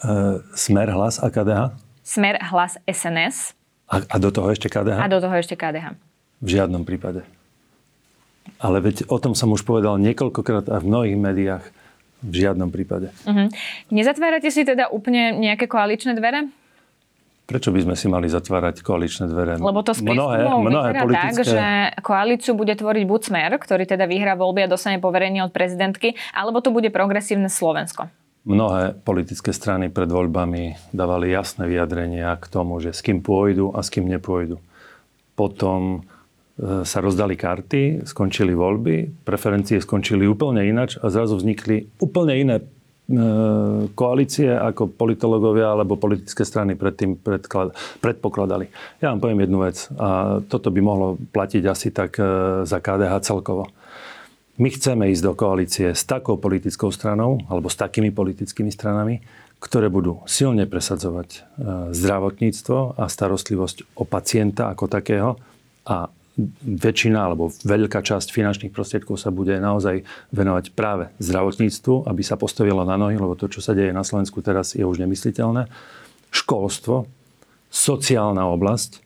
Uh, 0.00 0.40
smer, 0.56 0.88
Hlas 0.88 1.20
a 1.20 1.28
KDH? 1.28 1.76
Smer, 2.00 2.40
Hlas, 2.40 2.80
SNS. 2.88 3.52
A, 3.92 4.00
a 4.00 4.16
do 4.16 4.32
toho 4.32 4.48
ešte 4.48 4.72
KDH? 4.72 4.98
A 4.98 5.06
do 5.12 5.20
toho 5.20 5.34
ešte 5.36 5.54
KDH. 5.54 5.92
V 6.40 6.48
žiadnom 6.48 6.88
prípade. 6.88 7.22
Ale 8.56 8.80
veď 8.80 9.08
o 9.12 9.20
tom 9.20 9.36
som 9.36 9.52
už 9.52 9.66
povedal 9.66 10.00
niekoľkokrát 10.00 10.72
a 10.72 10.80
v 10.80 10.88
mnohých 10.88 11.18
médiách. 11.18 11.64
V 12.26 12.34
žiadnom 12.34 12.74
prípade. 12.74 13.14
Uh-huh. 13.22 13.46
Nezatvárate 13.94 14.50
si 14.50 14.66
teda 14.66 14.90
úplne 14.90 15.38
nejaké 15.38 15.70
koaličné 15.70 16.18
dvere? 16.18 16.50
Prečo 17.46 17.70
by 17.70 17.78
sme 17.86 17.94
si 17.94 18.10
mali 18.10 18.26
zatvárať 18.26 18.82
koaličné 18.82 19.30
dvere? 19.30 19.62
Lebo 19.62 19.78
to 19.86 19.94
z 19.94 20.02
mnohé, 20.02 20.42
mnohé 20.42 20.90
politické... 20.98 21.46
tak, 21.46 21.46
že 21.46 21.64
koalíciu 22.02 22.58
bude 22.58 22.74
tvoriť 22.74 23.04
buď 23.06 23.20
Smer, 23.22 23.50
ktorý 23.54 23.86
teda 23.86 24.10
vyhrá 24.10 24.34
voľby 24.34 24.66
a 24.66 24.72
dostane 24.74 24.98
poverenie 24.98 25.46
od 25.46 25.54
prezidentky, 25.54 26.18
alebo 26.34 26.58
to 26.58 26.74
bude 26.74 26.90
progresívne 26.90 27.46
Slovensko. 27.46 28.10
Mnohé 28.42 28.98
politické 28.98 29.54
strany 29.54 29.94
pred 29.94 30.10
voľbami 30.10 30.90
dávali 30.90 31.30
jasné 31.30 31.70
vyjadrenia 31.70 32.34
k 32.34 32.50
tomu, 32.50 32.82
že 32.82 32.90
s 32.90 32.98
kým 32.98 33.22
pôjdu 33.22 33.70
a 33.70 33.86
s 33.86 33.94
kým 33.94 34.10
nepôjdu. 34.10 34.58
Potom 35.38 36.02
sa 36.56 37.04
rozdali 37.04 37.36
karty, 37.36 38.08
skončili 38.08 38.56
voľby, 38.56 39.28
preferencie 39.28 39.76
skončili 39.76 40.24
úplne 40.24 40.64
inač 40.64 40.96
a 40.96 41.12
zrazu 41.12 41.36
vznikli 41.36 41.84
úplne 42.00 42.32
iné 42.32 42.56
e, 42.56 42.64
koalície, 43.92 44.48
ako 44.48 44.88
politológovia 44.88 45.76
alebo 45.76 46.00
politické 46.00 46.48
strany 46.48 46.72
predtým 46.72 47.20
predpokladali. 48.00 48.72
Ja 49.04 49.12
vám 49.12 49.20
poviem 49.20 49.44
jednu 49.44 49.58
vec 49.68 49.84
a 50.00 50.40
toto 50.48 50.72
by 50.72 50.80
mohlo 50.80 51.20
platiť 51.20 51.62
asi 51.68 51.92
tak 51.92 52.16
e, 52.16 52.24
za 52.64 52.80
KDH 52.80 53.20
celkovo. 53.20 53.68
My 54.56 54.72
chceme 54.72 55.12
ísť 55.12 55.24
do 55.28 55.36
koalície 55.36 55.92
s 55.92 56.08
takou 56.08 56.40
politickou 56.40 56.88
stranou 56.88 57.36
alebo 57.52 57.68
s 57.68 57.76
takými 57.76 58.16
politickými 58.16 58.72
stranami, 58.72 59.20
ktoré 59.60 59.92
budú 59.92 60.24
silne 60.24 60.64
presadzovať 60.64 61.60
zdravotníctvo 61.92 62.96
a 62.96 63.04
starostlivosť 63.04 64.00
o 64.00 64.08
pacienta 64.08 64.72
ako 64.72 64.84
takého 64.88 65.36
a 65.84 66.08
väčšina 66.62 67.32
alebo 67.32 67.48
veľká 67.64 68.04
časť 68.04 68.28
finančných 68.28 68.72
prostriedkov 68.72 69.16
sa 69.16 69.32
bude 69.32 69.56
naozaj 69.56 70.04
venovať 70.36 70.76
práve 70.76 71.08
zdravotníctvu, 71.16 72.04
aby 72.04 72.20
sa 72.20 72.36
postavilo 72.36 72.84
na 72.84 73.00
nohy, 73.00 73.16
lebo 73.16 73.32
to, 73.32 73.48
čo 73.48 73.64
sa 73.64 73.72
deje 73.72 73.96
na 73.96 74.04
Slovensku 74.04 74.44
teraz, 74.44 74.76
je 74.76 74.84
už 74.84 75.00
nemysliteľné. 75.00 75.72
Školstvo, 76.28 77.08
sociálna 77.72 78.52
oblasť 78.52 79.00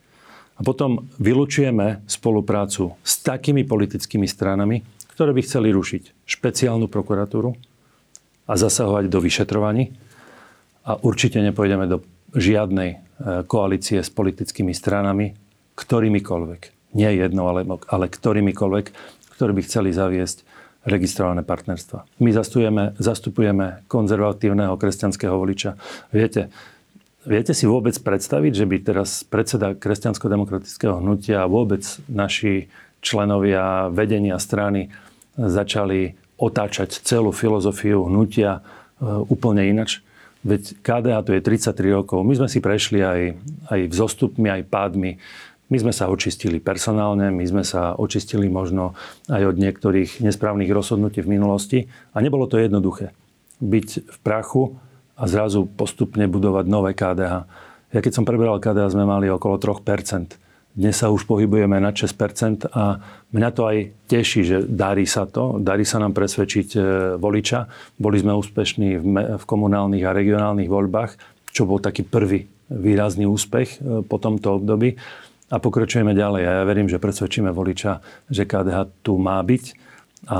a 0.59 0.61
potom 0.61 1.07
vylučujeme 1.23 2.03
spoluprácu 2.03 2.99
s 2.99 3.23
takými 3.23 3.63
politickými 3.63 4.27
stranami, 4.27 4.83
ktoré 5.15 5.31
by 5.31 5.41
chceli 5.47 5.71
rušiť 5.71 6.27
špeciálnu 6.27 6.91
prokuratúru 6.91 7.55
a 8.43 8.53
zasahovať 8.59 9.07
do 9.07 9.19
vyšetrovaní. 9.23 9.95
A 10.83 10.99
určite 10.99 11.39
nepôjdeme 11.39 11.85
do 11.87 12.03
žiadnej 12.33 12.89
e, 12.89 12.97
koalície 13.45 14.01
s 14.01 14.09
politickými 14.09 14.73
stranami, 14.73 15.37
ktorýmikoľvek 15.77 16.80
nie 16.93 17.11
jedno, 17.17 17.47
ale, 17.47 17.63
ale 17.87 18.05
ktorýmikoľvek, 18.11 18.85
ktorí 19.37 19.51
by 19.57 19.61
chceli 19.65 19.89
zaviesť 19.95 20.43
registrované 20.81 21.45
partnerstva. 21.45 22.09
My 22.19 22.33
zastupujeme, 22.33 22.97
zastupujeme 22.97 23.85
konzervatívneho 23.85 24.73
kresťanského 24.81 25.37
voliča. 25.37 25.77
Viete, 26.09 26.49
viete 27.21 27.53
si 27.53 27.69
vôbec 27.69 27.93
predstaviť, 28.01 28.53
že 28.53 28.65
by 28.65 28.77
teraz 28.81 29.21
predseda 29.21 29.77
kresťansko-demokratického 29.77 30.97
hnutia 30.97 31.45
a 31.45 31.51
vôbec 31.51 31.85
naši 32.09 32.65
členovia 33.01 33.93
vedenia 33.93 34.41
strany 34.41 34.89
začali 35.37 36.17
otáčať 36.41 37.05
celú 37.05 37.29
filozofiu 37.29 38.09
hnutia 38.09 38.57
e, 38.57 38.61
úplne 39.29 39.69
inač? 39.69 40.01
Veď 40.41 40.81
KDH 40.81 41.17
to 41.21 41.31
je 41.37 41.41
33 41.45 41.97
rokov. 42.01 42.25
My 42.25 42.33
sme 42.33 42.49
si 42.49 42.57
prešli 42.57 43.05
aj, 43.05 43.21
aj 43.69 43.79
vzostupmi, 43.93 44.49
aj 44.49 44.61
pádmi 44.65 45.21
my 45.71 45.77
sme 45.79 45.93
sa 45.95 46.11
očistili 46.11 46.59
personálne, 46.59 47.31
my 47.31 47.45
sme 47.47 47.63
sa 47.63 47.95
očistili 47.95 48.51
možno 48.51 48.91
aj 49.31 49.55
od 49.55 49.57
niektorých 49.57 50.19
nesprávnych 50.19 50.67
rozhodnutí 50.67 51.23
v 51.23 51.39
minulosti 51.39 51.79
a 52.11 52.19
nebolo 52.19 52.43
to 52.45 52.59
jednoduché. 52.59 53.15
Byť 53.63 53.87
v 54.03 54.17
prachu 54.19 54.75
a 55.15 55.23
zrazu 55.31 55.63
postupne 55.63 56.27
budovať 56.27 56.65
nové 56.67 56.91
KDH. 56.91 57.47
Ja 57.95 57.99
keď 58.03 58.11
som 58.11 58.27
preberal 58.27 58.59
KDH, 58.59 58.91
sme 58.91 59.07
mali 59.07 59.31
okolo 59.31 59.55
3%. 59.55 60.35
Dnes 60.71 60.95
sa 60.95 61.11
už 61.11 61.27
pohybujeme 61.27 61.83
na 61.83 61.91
6% 61.91 62.71
a 62.71 62.99
mňa 63.35 63.49
to 63.51 63.61
aj 63.67 63.77
teší, 64.07 64.41
že 64.47 64.57
darí 64.63 65.03
sa 65.03 65.27
to, 65.27 65.59
darí 65.59 65.83
sa 65.83 65.99
nám 65.99 66.15
presvedčiť 66.15 66.67
e, 66.75 66.79
voliča. 67.19 67.67
Boli 67.99 68.23
sme 68.23 68.31
úspešní 68.31 68.89
v 69.35 69.43
komunálnych 69.43 70.03
a 70.07 70.15
regionálnych 70.15 70.71
voľbách, 70.71 71.11
čo 71.51 71.67
bol 71.67 71.83
taký 71.83 72.07
prvý 72.07 72.47
výrazný 72.71 73.27
úspech 73.27 73.83
e, 73.83 74.07
po 74.07 74.15
tomto 74.15 74.63
období 74.63 74.95
a 75.51 75.55
pokračujeme 75.59 76.15
ďalej. 76.15 76.43
A 76.47 76.51
ja 76.61 76.63
verím, 76.63 76.87
že 76.87 76.97
presvedčíme 76.97 77.51
voliča, 77.51 77.99
že 78.31 78.47
KDH 78.47 79.03
tu 79.03 79.19
má 79.19 79.43
byť 79.43 79.90
a 80.29 80.39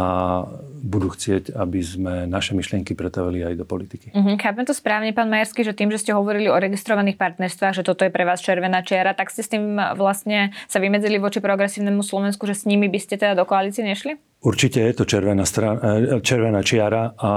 budú 0.81 1.13
chcieť, 1.13 1.53
aby 1.57 1.79
sme 1.81 2.13
naše 2.25 2.53
myšlienky 2.57 2.93
pretavili 2.93 3.41
aj 3.45 3.53
do 3.57 3.65
politiky. 3.65 4.13
Mm-hmm. 4.13 4.37
Chápem 4.37 4.65
to 4.65 4.73
správne, 4.73 5.13
pán 5.13 5.29
Majerský, 5.29 5.61
že 5.65 5.77
tým, 5.77 5.89
že 5.93 6.01
ste 6.01 6.11
hovorili 6.13 6.49
o 6.49 6.57
registrovaných 6.57 7.17
partnerstvách, 7.17 7.81
že 7.81 7.85
toto 7.85 8.05
je 8.05 8.13
pre 8.13 8.25
vás 8.25 8.41
červená 8.41 8.81
čiara, 8.85 9.17
tak 9.17 9.33
ste 9.33 9.41
s 9.45 9.49
tým 9.49 9.77
vlastne 9.97 10.53
sa 10.69 10.77
vymedzili 10.81 11.17
voči 11.17 11.41
progresívnemu 11.41 12.01
Slovensku, 12.01 12.45
že 12.49 12.57
s 12.57 12.65
nimi 12.65 12.89
by 12.89 12.99
ste 13.01 13.17
teda 13.17 13.37
do 13.37 13.45
koalície 13.45 13.85
nešli? 13.85 14.17
Určite 14.41 14.81
je 14.81 14.93
to 14.97 15.05
červená, 15.05 15.45
strana, 15.45 15.77
e, 16.17 16.17
červená 16.25 16.65
čiara 16.65 17.13
a 17.13 17.31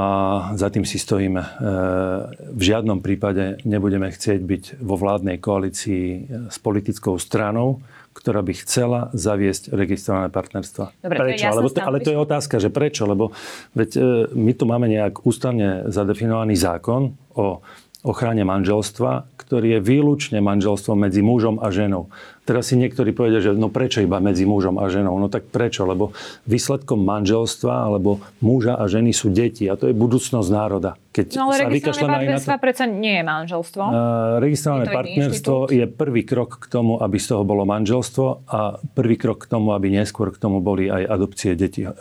za 0.56 0.72
tým 0.72 0.88
si 0.88 0.96
stojíme. 0.96 1.40
E, 1.40 1.48
v 2.48 2.62
žiadnom 2.64 3.04
prípade 3.04 3.60
nebudeme 3.68 4.08
chcieť 4.08 4.40
byť 4.40 4.62
vo 4.80 4.96
vládnej 4.96 5.36
koalícii 5.36 6.04
s 6.48 6.56
politickou 6.64 7.20
stranou, 7.20 7.84
ktorá 8.24 8.40
by 8.40 8.56
chcela 8.56 9.12
zaviesť 9.12 9.76
registrované 9.76 10.32
partnerstva. 10.32 10.96
Dobre, 11.04 11.36
prečo? 11.36 11.44
To 11.44 11.68
to, 11.68 11.80
ale 11.84 12.00
to 12.00 12.08
je 12.08 12.16
otázka, 12.16 12.56
že 12.56 12.72
prečo? 12.72 13.04
Lebo 13.04 13.36
veď, 13.76 13.90
e, 13.92 14.00
my 14.32 14.52
tu 14.56 14.64
máme 14.64 14.88
nejak 14.88 15.28
ústavne 15.28 15.84
zadefinovaný 15.92 16.56
zákon 16.56 17.12
o 17.36 17.60
ochrane 18.04 18.44
manželstva, 18.44 19.32
ktorý 19.40 19.76
je 19.76 19.80
výlučne 19.80 20.38
manželstvom 20.44 21.08
medzi 21.08 21.24
mužom 21.24 21.56
a 21.56 21.72
ženou. 21.72 22.12
Teraz 22.44 22.68
si 22.68 22.76
niektorí 22.76 23.16
povedia, 23.16 23.40
že 23.40 23.56
no 23.56 23.72
prečo 23.72 24.04
iba 24.04 24.20
medzi 24.20 24.44
mužom 24.44 24.76
a 24.76 24.92
ženou? 24.92 25.16
No 25.16 25.32
tak 25.32 25.48
prečo? 25.48 25.88
Lebo 25.88 26.12
výsledkom 26.44 27.00
manželstva 27.00 27.88
alebo 27.88 28.20
muža 28.44 28.76
a 28.76 28.84
ženy 28.84 29.16
sú 29.16 29.32
deti 29.32 29.64
a 29.64 29.80
to 29.80 29.88
je 29.88 29.96
budúcnosť 29.96 30.48
národa. 30.52 31.00
Keď 31.16 31.40
no 31.40 31.48
ale 31.48 31.72
registrované 31.72 32.28
partnerstva 32.28 32.56
to... 32.56 32.60
predsa 32.60 32.84
nie 32.84 33.14
je 33.16 33.24
manželstvo. 33.24 33.82
Uh, 33.88 33.96
registrované 34.44 34.84
je 34.84 34.92
partnerstvo 34.92 35.54
je 35.72 35.84
prvý 35.88 36.22
krok 36.28 36.60
k 36.60 36.66
tomu, 36.68 37.00
aby 37.00 37.16
z 37.16 37.26
toho 37.32 37.42
bolo 37.48 37.64
manželstvo 37.64 38.26
a 38.44 38.76
prvý 38.92 39.16
krok 39.16 39.48
k 39.48 39.48
tomu, 39.48 39.72
aby 39.72 39.88
neskôr 39.88 40.28
k 40.28 40.36
tomu 40.36 40.60
boli 40.60 40.92
aj 40.92 41.08
adopcie 41.08 41.56
detí 41.56 41.88
uh, 41.88 41.94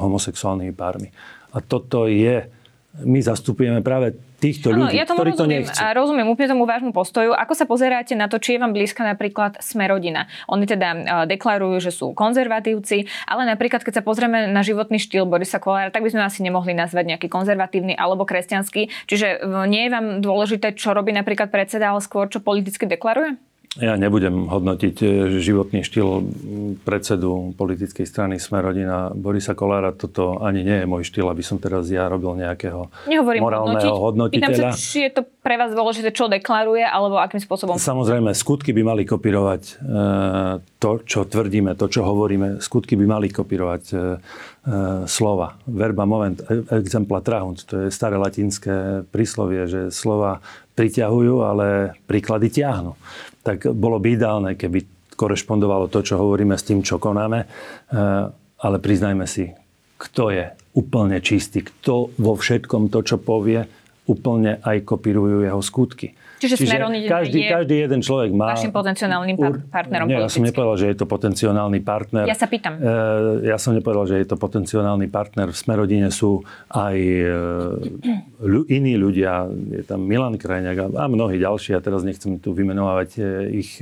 homosexuálnymi 0.00 0.72
pármi. 0.72 1.12
A 1.52 1.60
toto 1.60 2.08
je 2.08 2.63
my 3.02 3.18
zastupujeme 3.18 3.82
práve 3.82 4.14
týchto 4.38 4.70
ano, 4.70 4.86
ľudí, 4.86 5.02
ja 5.02 5.08
tomu 5.08 5.26
ktorí 5.26 5.30
rozumiem, 5.34 5.66
to 5.66 5.72
nechcú. 5.72 5.80
A 5.82 5.86
rozumiem 5.98 6.26
úplne 6.30 6.48
tomu 6.54 6.62
vášmu 6.62 6.94
postoju. 6.94 7.34
Ako 7.34 7.58
sa 7.58 7.66
pozeráte 7.66 8.14
na 8.14 8.30
to, 8.30 8.38
či 8.38 8.54
je 8.54 8.62
vám 8.62 8.70
blízka 8.70 9.02
napríklad 9.02 9.58
Smerodina? 9.58 10.30
Oni 10.46 10.62
teda 10.62 10.88
uh, 10.94 11.00
deklarujú, 11.26 11.82
že 11.82 11.90
sú 11.90 12.14
konzervatívci, 12.14 13.10
ale 13.26 13.50
napríklad 13.50 13.82
keď 13.82 13.98
sa 13.98 14.02
pozrieme 14.06 14.46
na 14.46 14.62
životný 14.62 15.02
štýl 15.02 15.26
Borisa 15.26 15.58
Kolára, 15.58 15.90
tak 15.90 16.06
by 16.06 16.14
sme 16.14 16.22
asi 16.22 16.46
nemohli 16.46 16.70
nazvať 16.70 17.16
nejaký 17.16 17.26
konzervatívny 17.26 17.98
alebo 17.98 18.22
kresťanský. 18.22 19.10
Čiže 19.10 19.42
nie 19.66 19.88
je 19.88 19.90
vám 19.90 20.06
dôležité, 20.22 20.78
čo 20.78 20.94
robí 20.94 21.10
napríklad 21.10 21.50
predseda, 21.50 21.90
ale 21.90 21.98
skôr 22.04 22.30
čo 22.30 22.38
politicky 22.38 22.86
deklaruje? 22.86 23.34
Ja 23.74 23.98
nebudem 23.98 24.46
hodnotiť 24.46 24.96
e, 25.02 25.06
životný 25.42 25.82
štýl 25.82 26.22
predsedu 26.86 27.58
politickej 27.58 28.06
strany 28.06 28.38
Smerodina 28.38 29.10
Borisa 29.10 29.58
Kolára. 29.58 29.90
Toto 29.90 30.38
ani 30.38 30.62
nie 30.62 30.78
je 30.78 30.86
môj 30.86 31.02
štýl, 31.02 31.26
aby 31.26 31.42
som 31.42 31.58
teraz 31.58 31.90
ja 31.90 32.06
robil 32.06 32.38
nejakého 32.38 32.86
Nehovorím 33.10 33.42
morálneho 33.42 33.98
hodnotiť. 33.98 34.38
hodnotiteľa. 34.38 34.46
Pýtam 34.46 34.70
sa, 34.70 34.78
či 34.78 35.10
je 35.10 35.12
to 35.18 35.22
pre 35.42 35.58
vás 35.58 35.74
dôležité, 35.74 36.14
čo 36.14 36.30
deklaruje, 36.30 36.86
alebo 36.86 37.18
akým 37.18 37.42
spôsobom? 37.42 37.74
Samozrejme, 37.74 38.30
skutky 38.30 38.70
by 38.70 38.82
mali 38.94 39.02
kopírovať 39.02 39.62
e, 39.66 39.72
to, 40.78 40.90
čo 41.02 41.26
tvrdíme, 41.26 41.74
to, 41.74 41.90
čo 41.90 42.06
hovoríme. 42.06 42.62
Skutky 42.62 42.94
by 42.94 43.06
mali 43.10 43.26
kopírovať 43.34 43.82
e, 43.90 43.96
slova. 45.10 45.58
Verba 45.66 46.06
moment, 46.06 46.38
exempla 46.70 47.26
trahunt. 47.26 47.66
To 47.66 47.84
je 47.84 47.88
staré 47.90 48.22
latinské 48.22 49.02
príslovie, 49.10 49.66
že 49.66 49.80
slova 49.90 50.38
priťahujú, 50.78 51.34
ale 51.42 51.98
príklady 52.06 52.54
ťahnú 52.54 52.94
tak 53.44 53.68
bolo 53.76 54.00
by 54.00 54.08
ideálne, 54.16 54.50
keby 54.56 55.12
korešpondovalo 55.14 55.92
to, 55.92 56.00
čo 56.02 56.18
hovoríme 56.18 56.56
s 56.56 56.66
tým, 56.66 56.80
čo 56.80 56.96
konáme. 56.98 57.46
Ale 58.58 58.76
priznajme 58.80 59.28
si, 59.28 59.52
kto 60.00 60.32
je 60.32 60.44
úplne 60.74 61.20
čistý, 61.22 61.62
kto 61.62 62.10
vo 62.18 62.34
všetkom 62.34 62.90
to, 62.90 63.04
čo 63.04 63.20
povie, 63.20 63.68
úplne 64.04 64.60
aj 64.60 64.84
kopírujú 64.84 65.48
jeho 65.48 65.60
skutky. 65.64 66.12
Čiže, 66.44 66.60
Čiže 66.60 66.76
každý, 67.08 67.40
je 67.40 67.48
každý 67.48 67.74
jeden 67.88 68.00
človek 68.04 68.36
má... 68.36 68.52
Vašim 68.52 68.68
potenciálnym 68.68 69.36
par- 69.40 69.64
partnerom 69.64 70.04
Nie, 70.12 70.20
ja 70.20 70.28
som 70.28 70.44
nepovedal, 70.44 70.76
že 70.76 70.86
je 70.92 70.96
to 71.00 71.06
potenciálny 71.08 71.80
partner. 71.80 72.28
Ja 72.28 72.36
sa 72.36 72.44
pýtam. 72.44 72.76
E, 72.76 73.48
ja 73.48 73.56
som 73.56 73.72
nepovedal, 73.72 74.04
že 74.04 74.16
je 74.20 74.26
to 74.28 74.36
potenciálny 74.36 75.08
partner. 75.08 75.48
V 75.48 75.56
Smerodine 75.56 76.12
sú 76.12 76.44
aj 76.68 76.96
e, 77.00 77.32
iní 78.68 79.00
ľudia. 79.00 79.48
Je 79.72 79.88
tam 79.88 80.04
Milan 80.04 80.36
Krajňák 80.36 80.92
a 80.92 81.08
mnohí 81.08 81.40
ďalší. 81.40 81.72
A 81.72 81.80
teraz 81.80 82.04
nechcem 82.04 82.36
tu 82.36 82.52
vymenovať 82.52 83.10
e, 83.16 83.20
ich 83.64 83.80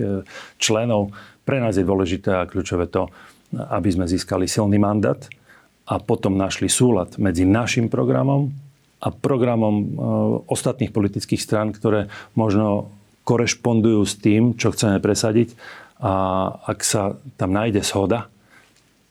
členov. 0.62 1.10
Pre 1.42 1.58
nás 1.58 1.74
je 1.74 1.82
dôležité 1.82 2.30
a 2.30 2.46
kľúčové 2.46 2.86
to, 2.86 3.10
aby 3.58 3.90
sme 3.90 4.06
získali 4.06 4.46
silný 4.46 4.78
mandát 4.78 5.18
a 5.90 5.98
potom 5.98 6.38
našli 6.38 6.70
súlad 6.70 7.18
medzi 7.18 7.42
našim 7.42 7.90
programom 7.90 8.54
a 9.02 9.08
programom 9.10 9.76
e, 9.82 9.86
ostatných 10.46 10.94
politických 10.94 11.42
strán, 11.42 11.74
ktoré 11.74 12.06
možno 12.38 12.94
korešpondujú 13.26 14.00
s 14.06 14.14
tým, 14.18 14.54
čo 14.54 14.70
chceme 14.70 15.02
presadiť. 15.02 15.54
A 16.02 16.14
ak 16.66 16.82
sa 16.82 17.14
tam 17.38 17.54
nájde 17.54 17.82
shoda, 17.86 18.31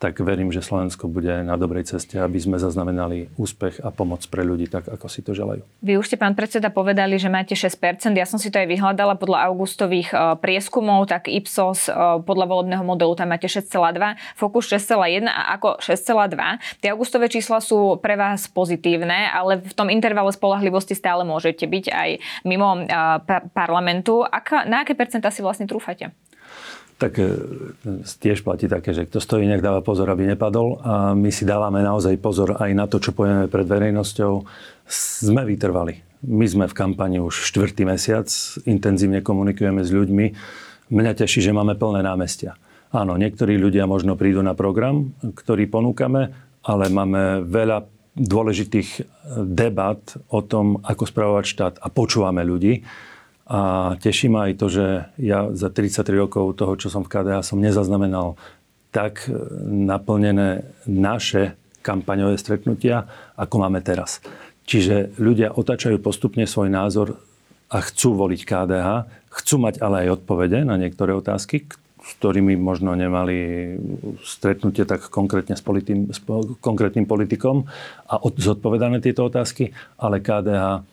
tak 0.02 0.18
verím, 0.26 0.50
že 0.50 0.66
Slovensko 0.66 1.06
bude 1.06 1.30
na 1.46 1.54
dobrej 1.62 1.94
ceste, 1.94 2.18
aby 2.18 2.42
sme 2.42 2.58
zaznamenali 2.58 3.30
úspech 3.38 3.86
a 3.86 3.94
pomoc 3.94 4.26
pre 4.34 4.42
ľudí 4.42 4.66
tak, 4.66 4.90
ako 4.90 5.06
si 5.06 5.22
to 5.22 5.38
želajú. 5.38 5.62
Vy 5.86 6.02
už 6.02 6.10
ste, 6.10 6.18
pán 6.18 6.34
predseda, 6.34 6.74
povedali, 6.74 7.22
že 7.22 7.30
máte 7.30 7.54
6%. 7.54 8.10
Ja 8.18 8.26
som 8.26 8.42
si 8.42 8.50
to 8.50 8.58
aj 8.58 8.66
vyhľadala 8.66 9.14
podľa 9.22 9.54
augustových 9.54 10.10
e, 10.10 10.18
prieskumov, 10.42 11.06
tak 11.06 11.30
Ipsos 11.30 11.86
e, 11.86 11.94
podľa 12.26 12.50
volebného 12.50 12.82
modelu 12.82 13.14
tam 13.14 13.30
máte 13.30 13.46
6,2, 13.46 14.18
Focus 14.34 14.74
6,1 14.74 15.30
a 15.30 15.54
ako 15.62 15.78
6,2. 15.78 16.82
Tie 16.82 16.90
augustové 16.90 17.30
čísla 17.30 17.62
sú 17.62 18.02
pre 18.02 18.18
vás 18.18 18.50
pozitívne, 18.50 19.30
ale 19.30 19.62
v 19.62 19.74
tom 19.78 19.94
intervale 19.94 20.34
spolahlivosti 20.34 20.98
stále 20.98 21.22
môžete 21.22 21.70
byť 21.70 21.86
aj 21.94 22.10
mimo 22.50 22.74
e, 22.74 22.90
parlamentu. 23.54 24.26
Aká, 24.26 24.66
na 24.66 24.82
aké 24.82 24.98
percentá 24.98 25.30
si 25.30 25.46
vlastne 25.46 25.70
trúfate? 25.70 26.10
Tak 27.02 27.18
e, 27.18 27.34
tiež 28.06 28.46
platí 28.46 28.70
také, 28.70 28.94
že 28.94 29.10
kto 29.10 29.18
stojí, 29.18 29.50
nech 29.50 29.66
dáva 29.66 29.82
pozor, 29.82 30.06
aby 30.14 30.30
nepadol. 30.30 30.78
A 30.86 30.94
my 31.18 31.34
si 31.34 31.50
dávame 31.50 31.82
naozaj 31.82 32.22
pozor 32.22 32.62
aj 32.62 32.72
na 32.78 32.86
to, 32.86 33.02
čo 33.02 33.18
povieme 33.18 33.50
pred 33.50 33.66
verejnosťou. 33.66 34.46
Sme 34.86 35.42
vytrvali. 35.50 36.06
My 36.22 36.46
sme 36.46 36.70
v 36.70 36.78
kampani 36.78 37.18
už 37.18 37.50
štvrtý 37.50 37.90
mesiac, 37.90 38.30
intenzívne 38.70 39.26
komunikujeme 39.26 39.82
s 39.82 39.90
ľuďmi. 39.90 40.26
Mňa 40.94 41.12
teší, 41.18 41.42
že 41.42 41.56
máme 41.56 41.74
plné 41.74 42.06
námestia. 42.06 42.54
Áno, 42.94 43.18
niektorí 43.18 43.58
ľudia 43.58 43.90
možno 43.90 44.14
prídu 44.14 44.46
na 44.46 44.54
program, 44.54 45.18
ktorý 45.24 45.66
ponúkame, 45.66 46.30
ale 46.62 46.94
máme 46.94 47.42
veľa 47.48 47.90
dôležitých 48.14 49.08
debat 49.48 50.04
o 50.30 50.44
tom, 50.44 50.84
ako 50.84 51.04
spravovať 51.08 51.46
štát 51.48 51.76
a 51.80 51.88
počúvame 51.88 52.44
ľudí. 52.44 52.84
A 53.52 53.94
teší 54.00 54.32
ma 54.32 54.48
aj 54.48 54.54
to, 54.56 54.68
že 54.72 54.86
ja 55.20 55.52
za 55.52 55.68
33 55.68 56.08
rokov 56.16 56.56
toho, 56.56 56.80
čo 56.80 56.88
som 56.88 57.04
v 57.04 57.12
KDH, 57.12 57.44
som 57.44 57.60
nezaznamenal 57.60 58.40
tak 58.96 59.28
naplnené 59.68 60.64
naše 60.88 61.60
kampaňové 61.84 62.40
stretnutia, 62.40 63.12
ako 63.36 63.68
máme 63.68 63.84
teraz. 63.84 64.24
Čiže 64.64 65.20
ľudia 65.20 65.52
otačajú 65.52 66.00
postupne 66.00 66.48
svoj 66.48 66.72
názor 66.72 67.20
a 67.68 67.84
chcú 67.84 68.16
voliť 68.16 68.42
KDH, 68.48 68.88
chcú 69.28 69.56
mať 69.60 69.84
ale 69.84 70.08
aj 70.08 70.24
odpovede 70.24 70.64
na 70.64 70.80
niektoré 70.80 71.12
otázky, 71.12 71.68
s 72.02 72.12
ktorými 72.24 72.56
možno 72.56 72.96
nemali 72.96 73.76
stretnutie 74.24 74.88
tak 74.88 75.12
konkrétne 75.12 75.60
s, 75.60 75.64
politi- 75.64 76.08
s 76.08 76.24
konkrétnym 76.64 77.04
politikom 77.04 77.68
a 78.08 78.16
od- 78.16 78.40
zodpovedané 78.40 79.04
tieto 79.04 79.28
otázky, 79.28 79.76
ale 80.00 80.24
KDH 80.24 80.88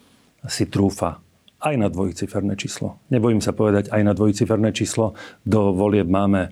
si 0.51 0.67
trúfa 0.67 1.23
aj 1.59 1.75
na 1.75 1.89
dvojciferné 1.91 2.55
číslo. 2.55 3.03
Nebojím 3.11 3.43
sa 3.43 3.51
povedať 3.51 3.91
aj 3.91 4.03
na 4.07 4.15
dvojciferné 4.15 4.71
číslo. 4.71 5.19
Do 5.43 5.75
volieb 5.75 6.07
máme 6.07 6.49
e, 6.49 6.51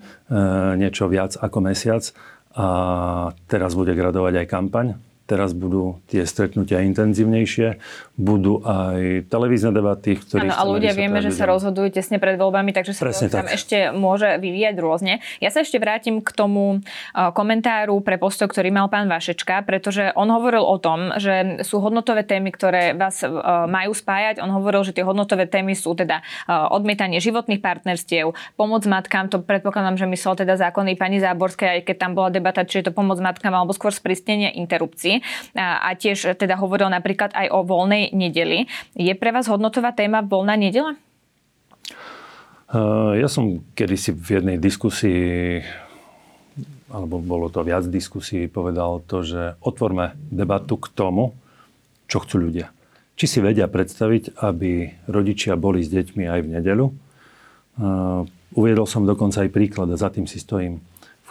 niečo 0.75 1.07
viac 1.07 1.39
ako 1.39 1.59
mesiac 1.63 2.03
a 2.57 2.67
teraz 3.47 3.79
bude 3.79 3.95
gradovať 3.95 4.43
aj 4.43 4.47
kampaň. 4.51 4.87
Teraz 5.27 5.59
budú 5.59 5.99
tie 6.07 6.23
stretnutia 6.23 6.87
intenzívnejšie, 6.87 7.83
budú 8.15 8.63
aj 8.63 9.27
televízne 9.27 9.75
debaty, 9.75 10.15
v 10.15 10.23
ktorých... 10.23 10.47
Áno, 10.47 10.55
a 10.55 10.63
ľudia 10.63 10.95
vieme, 10.95 11.19
že 11.19 11.35
sa 11.35 11.51
rozhodujú 11.51 11.91
tesne 11.91 12.23
pred 12.23 12.39
voľbami, 12.39 12.71
takže 12.71 12.95
sa 12.95 13.11
to 13.11 13.35
tam 13.35 13.51
ešte 13.51 13.91
môže 13.91 14.39
vyvíjať 14.39 14.79
rôzne. 14.79 15.19
Ja 15.43 15.51
sa 15.51 15.67
ešte 15.67 15.83
vrátim 15.83 16.23
k 16.23 16.31
tomu 16.31 16.79
komentáru 17.11 17.99
pre 18.07 18.23
postoj, 18.23 18.47
ktorý 18.47 18.71
mal 18.71 18.87
pán 18.87 19.11
Vašečka, 19.11 19.67
pretože 19.67 20.15
on 20.15 20.31
hovoril 20.31 20.63
o 20.63 20.79
tom, 20.79 21.11
že 21.19 21.59
sú 21.67 21.83
hodnotové 21.83 22.23
témy, 22.23 22.55
ktoré 22.55 22.95
vás 22.95 23.27
majú 23.67 23.99
spájať. 23.99 24.39
On 24.39 24.55
hovoril, 24.55 24.87
že 24.87 24.95
tie 24.95 25.03
hodnotové 25.03 25.51
témy 25.51 25.75
sú 25.75 25.99
teda 25.99 26.23
odmietanie 26.71 27.19
životných 27.19 27.59
partnerstiev, 27.59 28.31
pomoc 28.55 28.87
matkám, 28.87 29.27
to 29.27 29.43
predpokladám, 29.43 29.99
že 29.99 30.07
myslel 30.07 30.39
teda 30.39 30.55
zákony 30.55 30.95
pani 30.95 31.19
Záborskej, 31.19 31.83
aj 31.83 31.91
keď 31.91 31.97
tam 31.99 32.15
bola 32.15 32.31
debata, 32.31 32.63
či 32.63 32.79
je 32.79 32.87
to 32.87 32.95
pomoc 32.95 33.19
matkám 33.19 33.51
alebo 33.51 33.75
skôr 33.75 33.91
sprístenie 33.91 34.55
interrupcií 34.55 35.16
a, 35.55 35.87
a 35.87 35.91
tiež 35.95 36.37
teda 36.37 36.59
hovoril 36.59 36.89
napríklad 36.91 37.33
aj 37.37 37.53
o 37.53 37.63
voľnej 37.63 38.11
nedeli. 38.17 38.67
Je 38.97 39.13
pre 39.15 39.31
vás 39.31 39.47
hodnotová 39.47 39.93
téma 39.93 40.25
voľná 40.25 40.57
nedela? 40.59 40.97
Ja 43.17 43.31
som 43.31 43.63
kedysi 43.79 44.11
v 44.11 44.43
jednej 44.43 44.57
diskusii 44.59 45.63
alebo 46.87 47.19
bolo 47.19 47.51
to 47.51 47.67
viac 47.67 47.85
diskusí, 47.91 48.47
povedal 48.47 49.03
to, 49.05 49.27
že 49.27 49.59
otvorme 49.61 50.15
debatu 50.31 50.79
k 50.79 50.87
tomu, 50.95 51.35
čo 52.07 52.23
chcú 52.23 52.47
ľudia. 52.49 52.71
Či 53.19 53.27
si 53.27 53.39
vedia 53.43 53.67
predstaviť, 53.67 54.39
aby 54.39 54.95
rodičia 55.11 55.59
boli 55.59 55.83
s 55.83 55.91
deťmi 55.91 56.25
aj 56.31 56.41
v 56.47 56.53
nedelu. 56.57 56.87
Uviedol 58.55 58.87
som 58.87 59.03
dokonca 59.05 59.43
aj 59.45 59.51
príklad 59.51 59.91
a 59.93 60.01
za 60.01 60.09
tým 60.15 60.25
si 60.31 60.39
stojím 60.39 60.81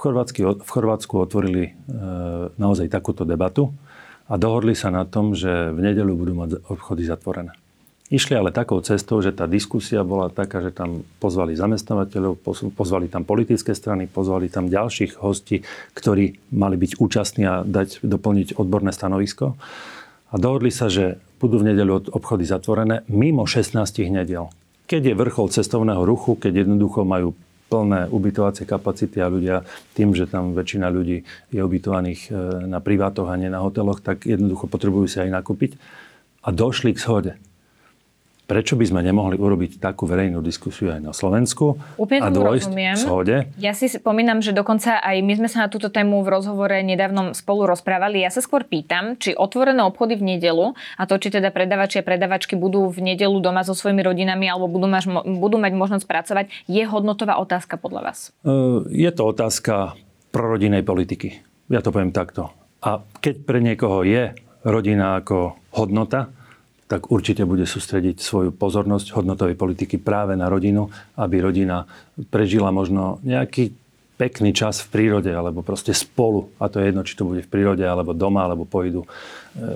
v, 0.06 0.14
Chorvátsky, 0.14 0.46
v 0.46 0.70
Chorvátsku 0.70 1.18
otvorili 1.18 1.64
e, 1.66 1.72
naozaj 2.62 2.94
takúto 2.94 3.26
debatu 3.26 3.74
a 4.30 4.38
dohodli 4.38 4.78
sa 4.78 4.94
na 4.94 5.02
tom, 5.02 5.34
že 5.34 5.74
v 5.74 5.82
nedelu 5.82 6.14
budú 6.14 6.38
mať 6.38 6.62
obchody 6.70 7.10
zatvorené. 7.10 7.58
Išli 8.14 8.38
ale 8.38 8.54
takou 8.54 8.78
cestou, 8.86 9.18
že 9.18 9.34
tá 9.34 9.50
diskusia 9.50 10.06
bola 10.06 10.30
taká, 10.30 10.62
že 10.62 10.70
tam 10.70 11.02
pozvali 11.18 11.58
zamestnávateľov, 11.58 12.38
pozvali 12.78 13.10
tam 13.10 13.26
politické 13.26 13.74
strany, 13.74 14.06
pozvali 14.06 14.46
tam 14.46 14.70
ďalších 14.70 15.18
hostí, 15.26 15.66
ktorí 15.98 16.54
mali 16.54 16.78
byť 16.78 17.02
účastní 17.02 17.50
a 17.50 17.66
dať, 17.66 18.06
doplniť 18.06 18.62
odborné 18.62 18.94
stanovisko. 18.94 19.58
A 20.30 20.36
dohodli 20.38 20.70
sa, 20.70 20.86
že 20.86 21.18
budú 21.42 21.58
v 21.58 21.74
nedelu 21.74 22.14
obchody 22.14 22.46
zatvorené 22.46 23.02
mimo 23.10 23.50
16 23.50 23.82
nedel. 24.14 24.54
Keď 24.86 25.02
je 25.02 25.14
vrchol 25.18 25.50
cestovného 25.50 26.06
ruchu, 26.06 26.38
keď 26.38 26.62
jednoducho 26.62 27.02
majú 27.10 27.34
plné 27.76 28.08
ubytovacie 28.08 28.64
kapacity 28.64 29.20
a 29.20 29.28
ľudia 29.28 29.68
tým, 29.92 30.16
že 30.16 30.32
tam 30.32 30.56
väčšina 30.56 30.88
ľudí 30.88 31.28
je 31.52 31.60
ubytovaných 31.60 32.32
e, 32.32 32.72
na 32.72 32.80
privátoch 32.80 33.28
a 33.28 33.36
nie 33.36 33.52
na 33.52 33.60
hoteloch, 33.60 34.00
tak 34.00 34.24
jednoducho 34.24 34.72
potrebujú 34.72 35.12
si 35.12 35.20
aj 35.20 35.28
nakúpiť. 35.36 35.76
A 36.48 36.56
došli 36.56 36.96
k 36.96 37.04
shode. 37.04 37.34
Prečo 38.46 38.78
by 38.78 38.86
sme 38.86 39.02
nemohli 39.02 39.42
urobiť 39.42 39.82
takú 39.82 40.06
verejnú 40.06 40.38
diskusiu 40.46 40.94
aj 40.94 41.02
na 41.02 41.18
Slovensku 41.18 41.82
Úplne 41.98 42.22
a 42.22 42.30
dôjsť 42.30 42.70
rozumiem. 42.70 42.94
k 42.94 43.02
shode? 43.02 43.38
Ja 43.58 43.74
si 43.74 43.90
spomínam, 43.90 44.38
že 44.38 44.54
dokonca 44.54 45.02
aj 45.02 45.18
my 45.26 45.34
sme 45.34 45.50
sa 45.50 45.66
na 45.66 45.68
túto 45.74 45.90
tému 45.90 46.22
v 46.22 46.30
rozhovore 46.30 46.78
nedávno 46.86 47.34
spolu 47.34 47.66
rozprávali. 47.66 48.22
Ja 48.22 48.30
sa 48.30 48.46
skôr 48.46 48.62
pýtam, 48.62 49.18
či 49.18 49.34
otvorené 49.34 49.82
obchody 49.82 50.14
v 50.14 50.38
nedelu 50.38 50.78
a 50.78 51.04
to, 51.10 51.18
či 51.18 51.34
teda 51.34 51.50
predavači 51.50 52.00
a 52.00 52.06
predavačky 52.06 52.54
budú 52.54 52.86
v 52.94 53.18
nedelu 53.18 53.34
doma 53.42 53.66
so 53.66 53.74
svojimi 53.74 54.06
rodinami 54.06 54.46
alebo 54.46 54.70
budú, 54.70 54.86
mať, 54.86 55.10
budú 55.26 55.58
mať 55.58 55.74
možnosť 55.74 56.06
pracovať, 56.06 56.46
je 56.70 56.86
hodnotová 56.86 57.42
otázka 57.42 57.82
podľa 57.82 58.14
vás? 58.14 58.30
Je 58.94 59.10
to 59.10 59.26
otázka 59.26 59.98
prorodinnej 60.30 60.86
politiky. 60.86 61.42
Ja 61.74 61.82
to 61.82 61.90
poviem 61.90 62.14
takto. 62.14 62.54
A 62.86 63.02
keď 63.26 63.42
pre 63.42 63.58
niekoho 63.58 64.06
je 64.06 64.38
rodina 64.62 65.18
ako 65.18 65.58
hodnota, 65.74 66.30
tak 66.86 67.10
určite 67.10 67.50
bude 67.50 67.66
sústrediť 67.66 68.22
svoju 68.22 68.54
pozornosť 68.54 69.18
hodnotovej 69.18 69.58
politiky 69.58 69.98
práve 69.98 70.38
na 70.38 70.46
rodinu, 70.46 70.94
aby 71.18 71.42
rodina 71.42 71.90
prežila 72.30 72.70
možno 72.70 73.18
nejaký 73.26 73.74
pekný 74.16 74.56
čas 74.56 74.80
v 74.80 74.96
prírode, 74.96 75.28
alebo 75.28 75.60
proste 75.60 75.92
spolu. 75.92 76.48
A 76.56 76.72
to 76.72 76.80
je 76.80 76.88
jedno, 76.88 77.04
či 77.04 77.20
to 77.20 77.28
bude 77.28 77.44
v 77.44 77.50
prírode, 77.52 77.84
alebo 77.84 78.16
doma, 78.16 78.48
alebo 78.48 78.64
pôjdu 78.64 79.04
e, 79.04 79.08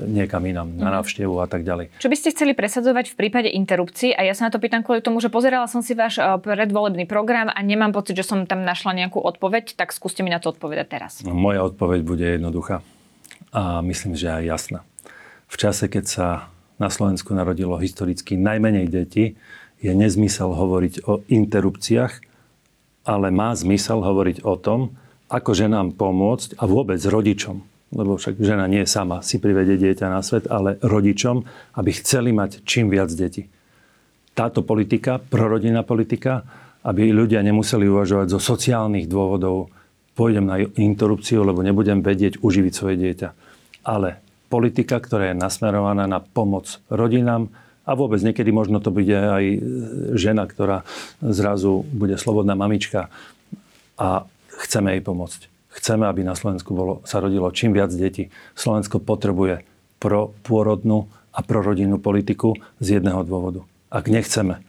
niekam 0.07 0.39
inam 0.47 0.79
na 0.79 0.89
mhm. 0.89 0.95
návštevu 0.95 1.35
a 1.43 1.47
tak 1.49 1.67
ďalej. 1.67 1.91
Čo 1.99 2.07
by 2.07 2.15
ste 2.15 2.31
chceli 2.31 2.55
presadzovať 2.55 3.11
v 3.11 3.15
prípade 3.19 3.49
interrupcií? 3.51 4.15
A 4.15 4.23
ja 4.23 4.31
sa 4.31 4.47
na 4.47 4.51
to 4.51 4.63
pýtam 4.63 4.79
kvôli 4.79 5.03
tomu, 5.03 5.19
že 5.19 5.27
pozerala 5.27 5.67
som 5.67 5.83
si 5.83 5.91
váš 5.91 6.23
e, 6.23 6.23
predvolebný 6.23 7.03
program 7.03 7.51
a 7.51 7.59
nemám 7.59 7.91
pocit, 7.91 8.15
že 8.15 8.23
som 8.23 8.47
tam 8.47 8.63
našla 8.63 8.95
nejakú 8.95 9.19
odpoveď, 9.19 9.75
tak 9.75 9.91
skúste 9.91 10.23
mi 10.23 10.31
na 10.31 10.39
to 10.39 10.55
odpovedať 10.55 10.87
teraz. 10.87 11.11
No, 11.27 11.35
moja 11.35 11.59
odpoveď 11.67 11.99
bude 12.07 12.23
jednoduchá 12.23 12.79
a 13.51 13.83
myslím, 13.83 14.15
že 14.15 14.31
aj 14.31 14.43
jasná. 14.45 14.79
V 15.49 15.57
čase, 15.57 15.89
keď 15.89 16.05
sa 16.05 16.27
na 16.79 16.87
Slovensku 16.87 17.35
narodilo 17.35 17.75
historicky 17.77 18.39
najmenej 18.39 18.87
detí, 18.87 19.35
je 19.79 19.91
nezmysel 19.91 20.51
hovoriť 20.51 21.07
o 21.07 21.23
interrupciách 21.27 22.29
ale 23.09 23.33
má 23.33 23.49
zmysel 23.57 24.05
hovoriť 24.05 24.45
o 24.45 24.53
tom, 24.53 24.93
ako 25.33 25.57
ženám 25.57 25.97
pomôcť 25.97 26.61
a 26.61 26.69
vôbec 26.69 27.01
rodičom. 27.01 27.65
Lebo 27.89 28.21
však 28.21 28.37
žena 28.37 28.69
nie 28.69 28.85
sama, 28.85 29.25
si 29.25 29.41
privedie 29.41 29.81
dieťa 29.81 30.13
na 30.13 30.21
svet, 30.21 30.45
ale 30.45 30.77
rodičom, 30.77 31.41
aby 31.73 31.89
chceli 31.97 32.29
mať 32.29 32.61
čím 32.61 32.93
viac 32.93 33.09
detí. 33.09 33.49
Táto 34.37 34.61
politika, 34.61 35.17
prorodinná 35.17 35.81
politika, 35.81 36.45
aby 36.85 37.09
ľudia 37.09 37.41
nemuseli 37.41 37.89
uvažovať 37.89 38.29
zo 38.29 38.39
sociálnych 38.39 39.09
dôvodov, 39.09 39.73
pôjdem 40.13 40.45
na 40.45 40.61
interrupciu, 40.61 41.41
lebo 41.41 41.65
nebudem 41.65 42.05
vedieť 42.05 42.45
uživiť 42.45 42.73
svoje 42.73 42.95
dieťa. 43.01 43.29
Ale 43.89 44.21
politika, 44.49 44.97
ktorá 44.97 45.31
je 45.31 45.37
nasmerovaná 45.37 46.09
na 46.09 46.19
pomoc 46.19 46.81
rodinám 46.89 47.53
a 47.85 47.93
vôbec 47.93 48.21
niekedy 48.21 48.49
možno 48.53 48.81
to 48.81 48.93
bude 48.93 49.13
aj 49.13 49.45
žena, 50.17 50.45
ktorá 50.45 50.85
zrazu 51.21 51.85
bude 51.89 52.17
slobodná 52.17 52.53
mamička 52.57 53.13
a 53.97 54.25
chceme 54.65 54.97
jej 54.97 55.01
pomôcť. 55.05 55.41
Chceme, 55.69 56.09
aby 56.09 56.25
na 56.25 56.33
Slovensku 56.33 56.73
bolo, 56.73 57.05
sa 57.05 57.21
rodilo 57.21 57.49
čím 57.53 57.77
viac 57.77 57.93
detí. 57.93 58.33
Slovensko 58.57 58.99
potrebuje 58.99 59.63
pro 60.01 60.33
pôrodnú 60.43 61.07
a 61.29 61.39
prorodinnú 61.45 62.01
politiku 62.01 62.57
z 62.81 62.99
jedného 62.99 63.21
dôvodu. 63.23 63.63
Ak 63.93 64.09
nechceme, 64.09 64.61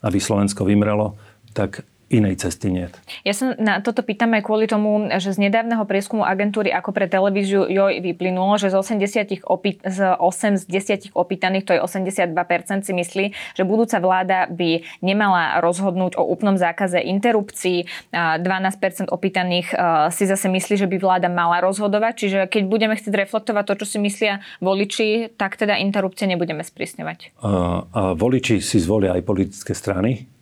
aby 0.00 0.18
Slovensko 0.22 0.62
vymrelo, 0.62 1.18
tak 1.52 1.82
inej 2.12 2.44
cesty 2.44 2.68
nie. 2.68 2.86
Ja 3.24 3.32
sa 3.32 3.56
na 3.56 3.80
toto 3.80 4.04
pýtam 4.04 4.36
aj 4.36 4.42
kvôli 4.44 4.68
tomu, 4.68 5.08
že 5.16 5.32
z 5.32 5.38
nedávneho 5.48 5.84
prieskumu 5.88 6.22
agentúry 6.22 6.68
ako 6.70 6.92
pre 6.92 7.08
televíziu 7.08 7.64
JOJ 7.64 8.04
vyplynulo, 8.04 8.60
že 8.60 8.68
z, 8.68 8.76
80 8.76 9.44
opý- 9.48 9.80
z 9.80 9.98
8 10.20 10.60
z 10.60 10.64
10 11.10 11.16
opýtaných, 11.16 11.64
to 11.64 11.72
je 11.76 11.80
82% 11.80 12.84
si 12.84 12.92
myslí, 12.92 13.24
že 13.56 13.62
budúca 13.64 13.98
vláda 13.98 14.46
by 14.52 14.84
nemala 15.00 15.60
rozhodnúť 15.64 16.20
o 16.20 16.22
úplnom 16.28 16.60
zákaze 16.60 17.00
interrupcií. 17.00 17.88
12% 18.12 19.08
opýtaných 19.08 19.72
e, 19.72 19.76
si 20.12 20.24
zase 20.28 20.46
myslí, 20.52 20.74
že 20.76 20.90
by 20.90 20.96
vláda 21.00 21.28
mala 21.32 21.64
rozhodovať. 21.64 22.14
Čiže 22.20 22.38
keď 22.50 22.62
budeme 22.68 22.94
chcieť 22.94 23.14
reflektovať 23.14 23.64
to, 23.64 23.74
čo 23.84 23.86
si 23.96 23.98
myslia 24.02 24.44
voliči, 24.60 25.32
tak 25.34 25.56
teda 25.56 25.80
interrupcie 25.80 26.28
nebudeme 26.28 26.60
sprísňovať. 26.60 27.38
A, 27.40 27.50
a 27.88 28.00
voliči 28.12 28.60
si 28.60 28.78
zvolia 28.80 29.16
aj 29.16 29.22
politické 29.24 29.72
strany, 29.72 30.33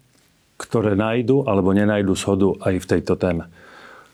ktoré 0.62 0.94
nájdu 0.94 1.42
alebo 1.51 1.75
nenajdu 1.75 2.14
shodu 2.14 2.55
aj 2.62 2.79
v 2.79 2.88
tejto 2.88 3.18
téme. 3.18 3.51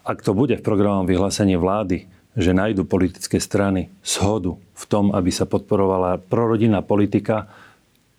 Ak 0.08 0.24
to 0.24 0.32
bude 0.32 0.56
v 0.56 0.64
programovom 0.64 1.04
vyhlásení 1.04 1.60
vlády, 1.60 2.08
že 2.32 2.56
nájdu 2.56 2.88
politické 2.88 3.36
strany 3.36 3.92
shodu 4.00 4.56
v 4.72 4.84
tom, 4.88 5.12
aby 5.12 5.28
sa 5.28 5.44
podporovala 5.44 6.16
prorodinná 6.16 6.80
politika, 6.80 7.52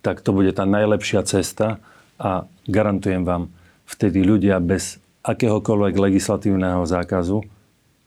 tak 0.00 0.22
to 0.22 0.30
bude 0.30 0.54
tá 0.54 0.62
najlepšia 0.62 1.26
cesta 1.26 1.82
a 2.20 2.46
garantujem 2.70 3.26
vám, 3.26 3.50
vtedy 3.90 4.22
ľudia 4.22 4.62
bez 4.62 5.02
akéhokoľvek 5.26 5.94
legislatívneho 5.98 6.86
zákazu 6.86 7.42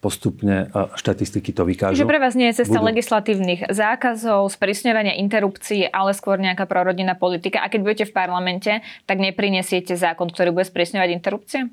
postupne 0.03 0.67
štatistiky 0.99 1.55
to 1.55 1.63
vykážu. 1.63 1.95
Čiže 1.95 2.11
pre 2.11 2.19
vás 2.19 2.35
nie 2.35 2.51
je 2.51 2.59
cesta 2.59 2.83
budú... 2.83 2.91
legislatívnych 2.91 3.71
zákazov, 3.71 4.51
sprísňovania 4.51 5.15
interrupcií, 5.15 5.87
ale 5.87 6.11
skôr 6.11 6.43
nejaká 6.43 6.67
prorodinná 6.67 7.15
politika. 7.15 7.63
A 7.63 7.71
keď 7.71 7.79
budete 7.87 8.05
v 8.11 8.13
parlamente, 8.19 8.71
tak 9.07 9.23
neprinesiete 9.23 9.95
zákon, 9.95 10.27
ktorý 10.27 10.51
bude 10.51 10.67
sprísňovať 10.67 11.09
interrupcie? 11.15 11.71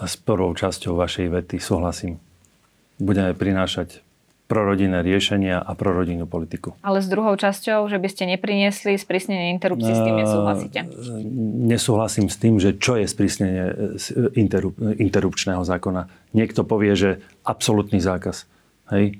S 0.00 0.14
prvou 0.16 0.56
časťou 0.56 0.96
vašej 0.96 1.28
vety 1.28 1.56
súhlasím. 1.60 2.16
Budeme 2.96 3.36
prinášať 3.36 4.03
prorodinné 4.44 5.00
riešenia 5.00 5.56
a 5.56 5.72
prorodinnú 5.72 6.28
politiku. 6.28 6.76
Ale 6.84 7.00
s 7.00 7.08
druhou 7.08 7.32
časťou, 7.32 7.88
že 7.88 7.96
by 7.96 8.08
ste 8.12 8.28
nepriniesli 8.28 9.00
sprísnenie 9.00 9.56
interrupcií, 9.56 9.96
s 9.96 10.02
tým 10.04 10.16
nesúhlasíte? 10.20 10.80
Nesúhlasím 11.64 12.28
s 12.28 12.36
tým, 12.36 12.60
že 12.60 12.76
čo 12.76 13.00
je 13.00 13.08
sprísnenie 13.08 13.96
interrup- 14.36 14.76
interrupčného 14.76 15.64
zákona. 15.64 16.12
Niekto 16.36 16.60
povie, 16.60 16.92
že 16.92 17.10
absolútny 17.40 18.04
zákaz. 18.04 18.44
Hej? 18.92 19.16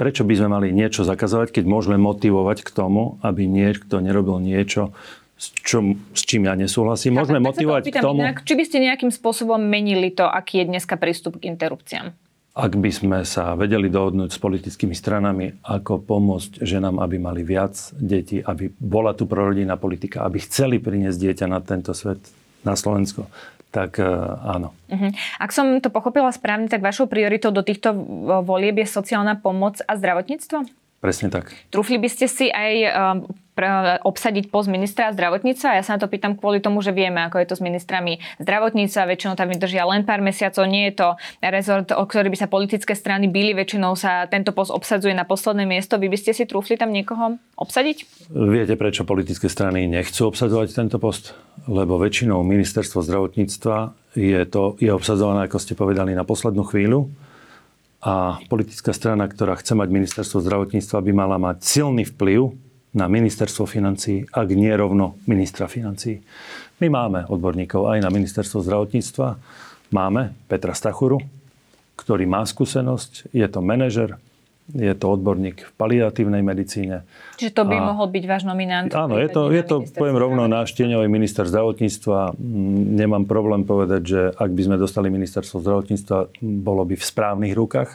Prečo 0.00 0.24
by 0.24 0.32
sme 0.32 0.48
mali 0.48 0.72
niečo 0.72 1.04
zakazovať, 1.04 1.60
keď 1.60 1.64
môžeme 1.68 2.00
motivovať 2.00 2.64
k 2.64 2.70
tomu, 2.72 3.20
aby 3.20 3.44
niekto 3.44 4.00
nerobil 4.00 4.40
niečo, 4.40 4.96
s, 5.40 5.52
čo, 5.64 5.96
s 6.16 6.24
čím 6.24 6.48
ja 6.48 6.56
nesúhlasím. 6.56 7.16
Môžeme 7.16 7.44
tak, 7.44 7.48
motivovať 7.48 7.82
tak 7.88 7.92
k 7.92 8.04
tomu... 8.04 8.24
Inak, 8.24 8.44
či 8.44 8.56
by 8.56 8.64
ste 8.64 8.76
nejakým 8.84 9.12
spôsobom 9.12 9.60
menili 9.60 10.12
to, 10.12 10.24
aký 10.24 10.64
je 10.64 10.72
dneska 10.72 10.96
prístup 10.96 11.40
k 11.40 11.52
interrupciám? 11.52 12.12
Ak 12.50 12.72
by 12.76 12.90
sme 12.90 13.18
sa 13.22 13.54
vedeli 13.54 13.86
dohodnúť 13.86 14.34
s 14.34 14.42
politickými 14.42 14.92
stranami, 14.92 15.62
ako 15.62 16.02
pomôcť 16.02 16.66
ženám, 16.66 16.98
aby 16.98 17.16
mali 17.22 17.46
viac 17.46 17.78
detí, 17.94 18.42
aby 18.42 18.74
bola 18.74 19.14
tu 19.14 19.30
prorodinná 19.30 19.78
politika, 19.78 20.26
aby 20.26 20.42
chceli 20.42 20.82
priniesť 20.82 21.18
dieťa 21.18 21.46
na 21.46 21.62
tento 21.62 21.94
svet, 21.94 22.18
na 22.66 22.74
Slovensko, 22.74 23.30
tak 23.70 24.02
uh, 24.02 24.42
áno. 24.42 24.74
Uh-huh. 24.90 25.10
Ak 25.38 25.54
som 25.54 25.78
to 25.78 25.94
pochopila 25.94 26.34
správne, 26.34 26.66
tak 26.66 26.82
vašou 26.82 27.06
prioritou 27.06 27.54
do 27.54 27.62
týchto 27.62 27.94
volieb 28.42 28.82
je 28.82 28.86
sociálna 28.90 29.38
pomoc 29.38 29.78
a 29.86 29.94
zdravotníctvo? 29.94 30.66
Presne 31.00 31.32
tak. 31.32 31.54
Trúfli 31.72 31.96
by 31.96 32.08
ste 32.12 32.26
si 32.28 32.46
aj 32.52 32.72
obsadiť 34.06 34.48
post 34.48 34.72
ministra 34.72 35.12
zdravotníctva. 35.12 35.76
Ja 35.76 35.82
sa 35.84 35.96
na 35.96 36.00
to 36.00 36.08
pýtam 36.08 36.38
kvôli 36.38 36.62
tomu, 36.62 36.80
že 36.80 36.94
vieme, 36.94 37.20
ako 37.26 37.42
je 37.42 37.46
to 37.50 37.54
s 37.58 37.62
ministrami 37.62 38.22
zdravotníctva. 38.40 39.10
Väčšinou 39.10 39.34
tam 39.36 39.52
vydržia 39.52 39.84
len 39.84 40.06
pár 40.08 40.24
mesiacov. 40.24 40.64
Nie 40.64 40.90
je 40.90 40.94
to 41.04 41.08
rezort, 41.44 41.92
o 41.92 42.04
ktorý 42.04 42.32
by 42.32 42.38
sa 42.40 42.48
politické 42.48 42.96
strany 42.96 43.28
byli. 43.28 43.52
Väčšinou 43.52 43.92
sa 43.98 44.24
tento 44.30 44.56
post 44.56 44.72
obsadzuje 44.72 45.12
na 45.12 45.28
posledné 45.28 45.68
miesto. 45.68 46.00
Vy 46.00 46.08
by 46.08 46.18
ste 46.18 46.32
si 46.32 46.48
trúfli 46.48 46.80
tam 46.80 46.94
niekoho 46.94 47.36
obsadiť? 47.60 48.28
Viete, 48.32 48.78
prečo 48.78 49.04
politické 49.04 49.50
strany 49.50 49.84
nechcú 49.84 50.30
obsadzovať 50.32 50.72
tento 50.72 50.96
post? 51.02 51.36
Lebo 51.68 52.00
väčšinou 52.00 52.40
ministerstvo 52.40 53.04
zdravotníctva 53.04 53.92
je, 54.16 54.40
to, 54.48 54.80
je 54.80 54.88
obsadzované, 54.88 55.44
ako 55.44 55.58
ste 55.60 55.76
povedali, 55.76 56.16
na 56.16 56.24
poslednú 56.24 56.64
chvíľu 56.64 57.12
a 58.00 58.40
politická 58.48 58.96
strana, 58.96 59.28
ktorá 59.28 59.60
chce 59.60 59.76
mať 59.76 59.92
ministerstvo 59.92 60.40
zdravotníctva, 60.40 61.04
by 61.04 61.12
mala 61.12 61.36
mať 61.36 61.60
silný 61.60 62.08
vplyv 62.08 62.56
na 62.90 63.06
ministerstvo 63.06 63.70
financí, 63.70 64.26
ak 64.30 64.48
nie 64.50 64.72
rovno 64.74 65.14
ministra 65.30 65.70
financí. 65.70 66.18
My 66.82 66.90
máme 66.90 67.28
odborníkov 67.30 67.86
aj 67.86 67.98
na 68.02 68.10
ministerstvo 68.10 68.64
zdravotníctva. 68.66 69.38
Máme 69.94 70.34
Petra 70.50 70.74
Stachuru, 70.74 71.22
ktorý 71.94 72.26
má 72.26 72.42
skúsenosť, 72.42 73.30
je 73.30 73.46
to 73.46 73.60
manažer, 73.62 74.18
je 74.70 74.94
to 74.94 75.06
odborník 75.10 75.66
v 75.66 75.72
paliatívnej 75.74 76.46
medicíne. 76.46 77.02
Čiže 77.36 77.52
to 77.58 77.62
by 77.66 77.76
a, 77.78 77.82
mohol 77.90 78.06
byť 78.06 78.24
váš 78.26 78.42
nominant? 78.46 78.90
Áno, 78.94 79.18
je 79.18 79.26
to, 79.26 79.50
je 79.50 79.62
to 79.66 79.82
poviem 79.90 80.14
rovno, 80.14 80.46
náš 80.46 80.78
tieňový 80.78 81.10
minister 81.10 81.42
zdravotníctva. 81.46 82.38
Nemám 82.94 83.26
problém 83.26 83.66
povedať, 83.66 84.02
že 84.06 84.20
ak 84.30 84.50
by 84.54 84.62
sme 84.70 84.76
dostali 84.78 85.10
ministerstvo 85.10 85.58
zdravotníctva, 85.58 86.38
bolo 86.42 86.82
by 86.86 86.94
v 86.94 87.04
správnych 87.04 87.54
rukách. 87.54 87.90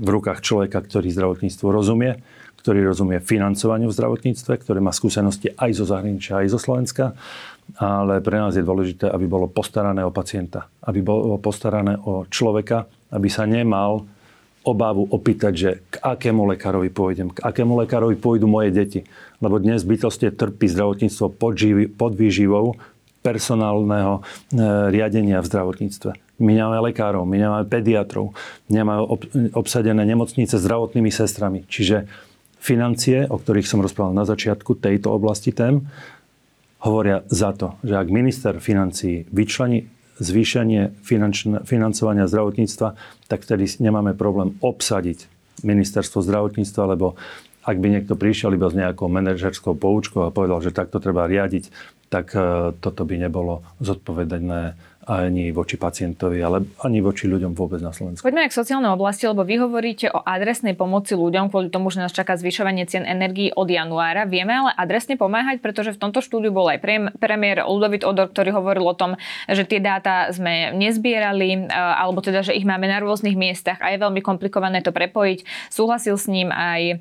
V 0.00 0.08
rukách 0.08 0.40
človeka, 0.40 0.78
ktorý 0.80 1.10
zdravotníctvo 1.10 1.66
rozumie, 1.74 2.22
ktorý 2.60 2.84
rozumie 2.84 3.18
financovaniu 3.24 3.88
v 3.88 3.96
zdravotníctve, 3.96 4.52
ktorý 4.60 4.84
má 4.84 4.92
skúsenosti 4.92 5.52
aj 5.56 5.70
zo 5.80 5.84
zahraničia, 5.88 6.44
aj 6.44 6.52
zo 6.52 6.58
Slovenska. 6.60 7.16
Ale 7.78 8.18
pre 8.20 8.36
nás 8.36 8.58
je 8.58 8.66
dôležité, 8.66 9.08
aby 9.08 9.30
bolo 9.30 9.46
postarané 9.46 10.02
o 10.04 10.12
pacienta, 10.12 10.66
aby 10.84 11.00
bolo 11.00 11.38
postarané 11.38 11.96
o 11.96 12.26
človeka, 12.26 12.90
aby 13.14 13.30
sa 13.30 13.46
nemal 13.46 14.04
obávu 14.60 15.08
opýtať, 15.08 15.52
že 15.56 15.70
k 15.88 15.94
akému 16.04 16.44
lekárovi 16.52 16.92
pôjdem, 16.92 17.32
k 17.32 17.40
akému 17.40 17.80
lekárovi 17.80 18.20
pôjdu 18.20 18.44
moje 18.44 18.74
deti. 18.74 19.00
Lebo 19.40 19.56
dnes 19.56 19.80
bytosti 19.88 20.28
trpí 20.28 20.68
zdravotníctvo 20.68 21.32
pod 21.96 22.12
výživou 22.12 22.76
personálneho 23.20 24.20
e, 24.20 24.20
riadenia 24.92 25.40
v 25.40 25.48
zdravotníctve. 25.48 26.10
My 26.40 26.56
nemáme 26.56 26.80
lekárov, 26.92 27.28
my 27.28 27.36
nemáme 27.36 27.64
pediatrov, 27.68 28.32
nemáme 28.72 29.04
obsadené 29.52 30.08
nemocnice 30.08 30.56
zdravotnými 30.56 31.12
sestrami. 31.12 31.68
Čiže 31.68 32.08
financie, 32.60 33.24
o 33.26 33.40
ktorých 33.40 33.66
som 33.66 33.80
rozprával 33.80 34.12
na 34.12 34.28
začiatku 34.28 34.76
tejto 34.78 35.10
oblasti 35.10 35.50
tém, 35.50 35.88
hovoria 36.84 37.24
za 37.28 37.56
to, 37.56 37.80
že 37.80 37.96
ak 37.96 38.08
minister 38.12 38.60
financií 38.60 39.24
vyčlení 39.32 39.88
zvýšenie 40.20 41.00
financovania 41.64 42.28
zdravotníctva, 42.28 42.88
tak 43.26 43.38
vtedy 43.40 43.64
nemáme 43.80 44.12
problém 44.12 44.56
obsadiť 44.60 45.24
ministerstvo 45.64 46.20
zdravotníctva, 46.20 46.82
lebo 46.96 47.16
ak 47.64 47.76
by 47.76 47.88
niekto 47.92 48.16
prišiel 48.16 48.56
iba 48.56 48.68
s 48.68 48.76
nejakou 48.76 49.08
manažerskou 49.08 49.76
poučkou 49.76 50.24
a 50.24 50.32
povedal, 50.32 50.60
že 50.64 50.76
takto 50.76 51.00
treba 51.00 51.28
riadiť, 51.28 51.68
tak 52.08 52.32
e, 52.32 52.72
toto 52.80 53.04
by 53.04 53.16
nebolo 53.20 53.60
zodpovedané 53.84 54.76
ani 55.10 55.50
voči 55.50 55.74
pacientovi, 55.74 56.38
ale 56.38 56.62
ani 56.86 57.02
voči 57.02 57.26
ľuďom 57.26 57.58
vôbec 57.58 57.82
na 57.82 57.90
Slovensku. 57.90 58.22
Poďme 58.22 58.46
k 58.46 58.54
sociálnej 58.54 58.94
oblasti, 58.94 59.26
lebo 59.26 59.42
vy 59.42 59.58
hovoríte 59.58 60.06
o 60.14 60.22
adresnej 60.22 60.78
pomoci 60.78 61.18
ľuďom 61.18 61.50
kvôli 61.50 61.66
tomu, 61.66 61.90
že 61.90 61.98
nás 61.98 62.14
čaká 62.14 62.38
zvyšovanie 62.38 62.86
cien 62.86 63.02
energií 63.02 63.50
od 63.50 63.66
januára. 63.66 64.30
Vieme 64.30 64.54
ale 64.54 64.70
adresne 64.78 65.18
pomáhať, 65.18 65.58
pretože 65.58 65.98
v 65.98 65.98
tomto 65.98 66.22
štúdiu 66.22 66.54
bol 66.54 66.70
aj 66.70 66.78
premiér 67.18 67.66
Ludovit 67.66 68.06
Odor, 68.06 68.30
ktorý 68.30 68.54
hovoril 68.54 68.86
o 68.86 68.94
tom, 68.94 69.18
že 69.50 69.66
tie 69.66 69.82
dáta 69.82 70.30
sme 70.30 70.70
nezbierali, 70.78 71.66
e, 71.66 71.74
alebo 71.74 72.22
teda, 72.22 72.46
že 72.46 72.54
ich 72.54 72.62
máme 72.62 72.86
na 72.86 73.02
rôznych 73.02 73.34
miestach 73.34 73.82
a 73.82 73.90
je 73.90 73.98
veľmi 73.98 74.22
komplikované 74.22 74.78
to 74.86 74.94
prepojiť. 74.94 75.42
Súhlasil 75.74 76.14
s 76.14 76.30
ním 76.30 76.54
aj 76.54 76.82
e, 76.86 76.94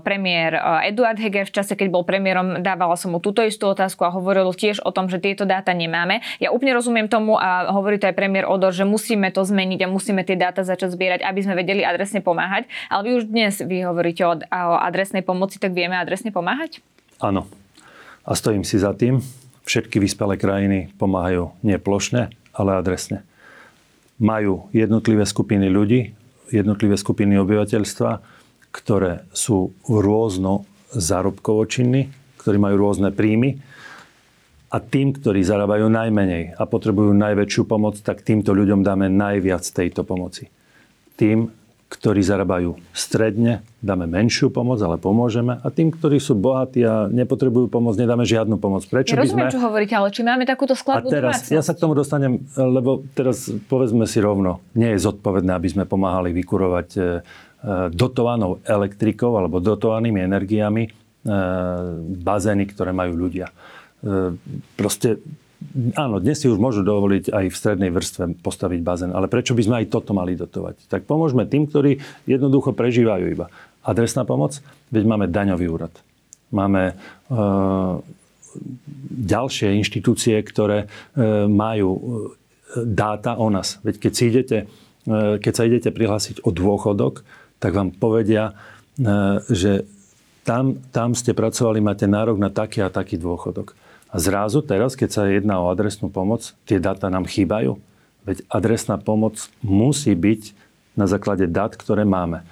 premiér 0.00 0.56
e, 0.56 0.60
Eduard 0.88 1.20
Heger 1.20 1.44
v 1.44 1.54
čase, 1.60 1.76
keď 1.76 1.92
bol 1.92 2.08
premiérom, 2.08 2.64
dávala 2.64 2.96
som 2.96 3.12
mu 3.12 3.20
túto 3.20 3.44
istú 3.44 3.68
otázku 3.68 4.08
a 4.08 4.14
hovoril 4.14 4.48
tiež 4.56 4.80
o 4.86 4.94
tom, 4.94 5.12
že 5.12 5.20
tieto 5.20 5.44
dáta 5.44 5.76
nemáme. 5.76 6.24
Ja 6.40 6.48
úplne 6.48 6.72
rozumiem 6.72 7.10
tomu, 7.10 7.41
a 7.42 7.74
hovorí 7.74 7.98
to 7.98 8.06
aj 8.06 8.14
premiér 8.14 8.46
Odor, 8.46 8.70
že 8.70 8.86
musíme 8.86 9.34
to 9.34 9.42
zmeniť 9.42 9.82
a 9.82 9.90
musíme 9.90 10.22
tie 10.22 10.38
dáta 10.38 10.62
začať 10.62 10.94
zbierať, 10.94 11.20
aby 11.26 11.40
sme 11.42 11.58
vedeli 11.58 11.82
adresne 11.82 12.22
pomáhať. 12.22 12.70
Ale 12.86 13.02
vy 13.02 13.10
už 13.18 13.24
dnes 13.26 13.58
vy 13.58 13.82
hovoríte 13.82 14.22
o, 14.22 14.38
o 14.38 14.74
adresnej 14.78 15.26
pomoci, 15.26 15.58
tak 15.58 15.74
vieme 15.74 15.98
adresne 15.98 16.30
pomáhať? 16.30 16.78
Áno. 17.18 17.50
A 18.22 18.38
stojím 18.38 18.62
si 18.62 18.78
za 18.78 18.94
tým. 18.94 19.18
Všetky 19.66 19.98
vyspelé 19.98 20.38
krajiny 20.38 20.94
pomáhajú 20.94 21.50
nie 21.66 21.74
plošne, 21.82 22.30
ale 22.54 22.78
adresne. 22.78 23.26
Majú 24.22 24.70
jednotlivé 24.70 25.26
skupiny 25.26 25.66
ľudí, 25.66 26.14
jednotlivé 26.54 26.94
skupiny 26.94 27.42
obyvateľstva, 27.42 28.22
ktoré 28.70 29.26
sú 29.34 29.74
rôzno 29.90 30.62
zárobkovo 30.94 31.66
činní, 31.66 32.14
ktorí 32.38 32.62
majú 32.62 32.86
rôzne 32.86 33.10
príjmy 33.10 33.58
a 34.72 34.76
tým, 34.80 35.12
ktorí 35.12 35.44
zarábajú 35.44 35.92
najmenej 35.92 36.56
a 36.56 36.64
potrebujú 36.64 37.12
najväčšiu 37.12 37.62
pomoc, 37.68 38.00
tak 38.00 38.24
týmto 38.24 38.56
ľuďom 38.56 38.80
dáme 38.80 39.12
najviac 39.12 39.60
tejto 39.68 40.00
pomoci. 40.00 40.48
Tým, 41.20 41.52
ktorí 41.92 42.24
zarábajú 42.24 42.80
stredne, 42.96 43.60
dáme 43.84 44.08
menšiu 44.08 44.48
pomoc, 44.48 44.80
ale 44.80 44.96
pomôžeme. 44.96 45.60
A 45.60 45.68
tým, 45.68 45.92
ktorí 45.92 46.16
sú 46.16 46.32
bohatí 46.32 46.80
a 46.88 47.04
nepotrebujú 47.12 47.68
pomoc, 47.68 48.00
nedáme 48.00 48.24
žiadnu 48.24 48.56
pomoc. 48.56 48.88
Prečo 48.88 49.12
ja 49.12 49.20
rozumiem, 49.20 49.52
by 49.52 49.52
sme... 49.52 49.56
čo 49.60 49.60
hovoríte, 49.60 49.92
ale 49.92 50.08
či 50.08 50.24
máme 50.24 50.48
takúto 50.48 50.72
skladbu 50.72 51.12
A 51.12 51.20
teraz, 51.20 51.52
ja 51.52 51.60
sa 51.60 51.76
k 51.76 51.84
tomu 51.84 51.92
dostanem, 51.92 52.40
lebo 52.56 53.04
teraz 53.12 53.52
povedzme 53.68 54.08
si 54.08 54.24
rovno, 54.24 54.64
nie 54.72 54.88
je 54.96 55.04
zodpovedné, 55.04 55.52
aby 55.52 55.68
sme 55.68 55.84
pomáhali 55.84 56.32
vykurovať 56.32 56.88
e, 56.96 57.00
e, 57.00 57.04
dotovanou 57.92 58.64
elektrikou 58.64 59.36
alebo 59.36 59.60
dotovanými 59.60 60.24
energiami 60.24 60.88
e, 60.88 60.90
bazény, 62.24 62.64
ktoré 62.72 62.96
majú 62.96 63.20
ľudia. 63.20 63.52
E, 64.02 64.34
proste 64.74 65.22
áno, 65.94 66.18
dnes 66.18 66.42
si 66.42 66.50
už 66.50 66.58
môžu 66.58 66.82
dovoliť 66.82 67.30
aj 67.30 67.44
v 67.48 67.56
strednej 67.56 67.90
vrstve 67.94 68.42
postaviť 68.42 68.80
bazén, 68.82 69.12
ale 69.14 69.30
prečo 69.30 69.54
by 69.54 69.62
sme 69.62 69.78
aj 69.82 69.86
toto 69.92 70.12
mali 70.12 70.34
dotovať? 70.34 70.90
Tak 70.90 71.06
pomôžme 71.06 71.46
tým, 71.46 71.70
ktorí 71.70 72.02
jednoducho 72.26 72.74
prežívajú 72.74 73.24
iba. 73.30 73.46
Adresná 73.82 74.22
pomoc, 74.22 74.62
veď 74.94 75.04
máme 75.06 75.26
daňový 75.30 75.66
úrad. 75.66 75.94
Máme 76.52 76.92
e, 76.92 76.94
ďalšie 79.10 79.74
inštitúcie, 79.80 80.36
ktoré 80.44 80.86
e, 80.86 80.86
majú 81.48 81.90
e, 81.96 82.00
dáta 82.84 83.40
o 83.40 83.48
nás. 83.48 83.80
Veď 83.82 84.08
keď, 84.08 84.12
si 84.12 84.24
idete, 84.28 84.58
e, 85.08 85.38
keď 85.40 85.52
sa 85.52 85.66
idete 85.66 85.90
prihlásiť 85.90 86.44
o 86.44 86.50
dôchodok, 86.52 87.24
tak 87.58 87.72
vám 87.74 87.90
povedia, 87.96 88.52
e, 88.98 89.40
že 89.50 89.88
tam, 90.42 90.78
tam 90.90 91.14
ste 91.14 91.32
pracovali, 91.32 91.78
máte 91.78 92.04
nárok 92.10 92.36
na 92.38 92.50
taký 92.50 92.82
a 92.82 92.90
taký 92.90 93.16
dôchodok. 93.16 93.78
A 94.12 94.20
zrazu 94.20 94.60
teraz, 94.60 94.92
keď 94.92 95.08
sa 95.08 95.22
jedná 95.24 95.56
o 95.64 95.72
adresnú 95.72 96.12
pomoc, 96.12 96.52
tie 96.68 96.76
dáta 96.76 97.08
nám 97.08 97.24
chýbajú. 97.24 97.80
Veď 98.28 98.44
adresná 98.52 99.00
pomoc 99.00 99.48
musí 99.64 100.12
byť 100.12 100.52
na 100.94 101.08
základe 101.08 101.48
dát, 101.48 101.72
ktoré 101.72 102.04
máme. 102.04 102.44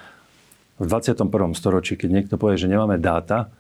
V 0.80 0.88
21. 0.88 1.28
storočí, 1.52 2.00
keď 2.00 2.08
niekto 2.08 2.34
povie, 2.40 2.56
že 2.56 2.72
nemáme 2.72 2.96
dáta, 2.96 3.52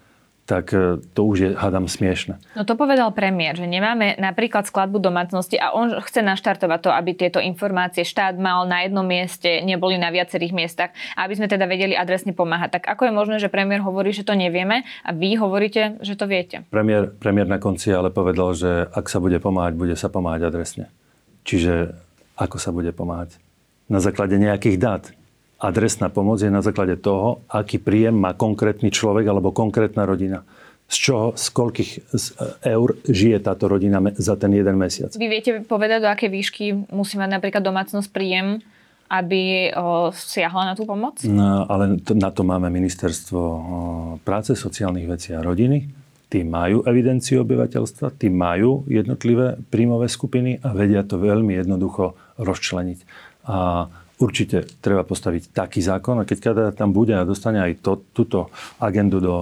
tak 0.48 0.74
e, 0.74 0.98
to 1.14 1.20
už 1.24 1.36
je, 1.38 1.50
hádam, 1.54 1.86
smiešne. 1.86 2.42
No 2.58 2.66
to 2.66 2.74
povedal 2.74 3.14
premiér, 3.14 3.54
že 3.54 3.70
nemáme 3.70 4.18
napríklad 4.18 4.66
skladbu 4.66 4.98
domácnosti 4.98 5.54
a 5.54 5.70
on 5.70 5.94
chce 6.02 6.26
naštartovať 6.26 6.80
to, 6.82 6.90
aby 6.90 7.10
tieto 7.14 7.38
informácie 7.38 8.02
štát 8.02 8.34
mal 8.34 8.66
na 8.66 8.82
jednom 8.82 9.06
mieste, 9.06 9.62
neboli 9.62 9.94
na 9.94 10.10
viacerých 10.10 10.50
miestach, 10.50 10.90
aby 11.14 11.38
sme 11.38 11.46
teda 11.46 11.70
vedeli 11.70 11.94
adresne 11.94 12.34
pomáhať. 12.34 12.82
Tak 12.82 12.84
ako 12.90 13.10
je 13.10 13.12
možné, 13.14 13.36
že 13.38 13.52
premiér 13.52 13.84
hovorí, 13.86 14.10
že 14.10 14.26
to 14.26 14.34
nevieme 14.34 14.82
a 15.06 15.10
vy 15.14 15.38
hovoríte, 15.38 16.02
že 16.02 16.18
to 16.18 16.26
viete? 16.26 16.66
Premiér, 16.74 17.14
premiér 17.14 17.46
na 17.46 17.62
konci 17.62 17.94
ale 17.94 18.10
povedal, 18.10 18.50
že 18.58 18.90
ak 18.90 19.06
sa 19.06 19.22
bude 19.22 19.38
pomáhať, 19.38 19.78
bude 19.78 19.94
sa 19.94 20.10
pomáhať 20.10 20.50
adresne. 20.50 20.90
Čiže 21.46 21.94
ako 22.34 22.56
sa 22.58 22.74
bude 22.74 22.90
pomáhať? 22.90 23.38
Na 23.90 23.98
základe 24.02 24.38
nejakých 24.38 24.78
dát 24.78 25.02
adresná 25.60 26.08
pomoc 26.08 26.40
je 26.40 26.48
na 26.48 26.64
základe 26.64 26.96
toho, 26.96 27.44
aký 27.52 27.76
príjem 27.76 28.16
má 28.16 28.32
konkrétny 28.32 28.88
človek 28.88 29.28
alebo 29.28 29.52
konkrétna 29.52 30.08
rodina. 30.08 30.42
Z 30.90 30.96
čoho, 30.98 31.26
z 31.38 31.46
koľkých 31.54 31.90
eur 32.66 32.88
žije 33.06 33.38
táto 33.46 33.70
rodina 33.70 34.02
za 34.18 34.34
ten 34.34 34.50
jeden 34.50 34.74
mesiac. 34.74 35.14
Vy 35.14 35.28
viete 35.30 35.62
povedať, 35.62 36.02
do 36.02 36.10
akej 36.10 36.30
výšky 36.32 36.64
musí 36.90 37.14
mať 37.14 37.30
napríklad 37.38 37.62
domácnosť 37.62 38.10
príjem, 38.10 38.58
aby 39.06 39.70
o, 39.70 40.10
siahla 40.10 40.70
na 40.70 40.74
tú 40.74 40.86
pomoc? 40.86 41.22
No, 41.26 41.66
ale 41.70 41.98
to, 42.02 42.18
na 42.18 42.34
to 42.34 42.42
máme 42.42 42.70
ministerstvo 42.74 43.40
práce, 44.26 44.58
sociálnych 44.58 45.06
vecí 45.06 45.30
a 45.30 45.42
rodiny. 45.42 45.86
Tí 46.30 46.46
majú 46.46 46.86
evidenciu 46.86 47.42
obyvateľstva, 47.42 48.14
tí 48.18 48.30
majú 48.30 48.86
jednotlivé 48.86 49.58
príjmové 49.66 50.06
skupiny 50.06 50.62
a 50.62 50.74
vedia 50.74 51.02
to 51.02 51.18
veľmi 51.18 51.58
jednoducho 51.58 52.14
rozčleniť. 52.38 52.98
A 53.50 53.90
určite 54.20 54.68
treba 54.84 55.02
postaviť 55.02 55.56
taký 55.56 55.80
zákon 55.80 56.20
a 56.20 56.28
keď 56.28 56.38
kada 56.38 56.64
tam 56.76 56.92
bude 56.92 57.16
a 57.16 57.24
dostane 57.24 57.58
aj 57.58 57.80
to, 57.80 58.04
túto 58.12 58.52
agendu 58.76 59.18
do 59.18 59.34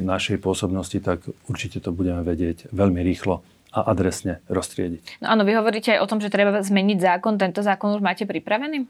našej 0.00 0.40
pôsobnosti, 0.40 0.96
tak 1.04 1.28
určite 1.46 1.84
to 1.84 1.92
budeme 1.92 2.24
vedieť 2.24 2.72
veľmi 2.72 3.04
rýchlo 3.04 3.44
a 3.68 3.84
adresne 3.92 4.40
roztriediť. 4.48 5.20
No 5.20 5.36
áno, 5.36 5.44
vy 5.44 5.52
hovoríte 5.60 5.92
aj 5.92 6.00
o 6.00 6.08
tom, 6.08 6.18
že 6.24 6.32
treba 6.32 6.56
zmeniť 6.56 6.98
zákon. 6.98 7.36
Tento 7.36 7.60
zákon 7.60 8.00
už 8.00 8.02
máte 8.02 8.24
pripravený? 8.24 8.88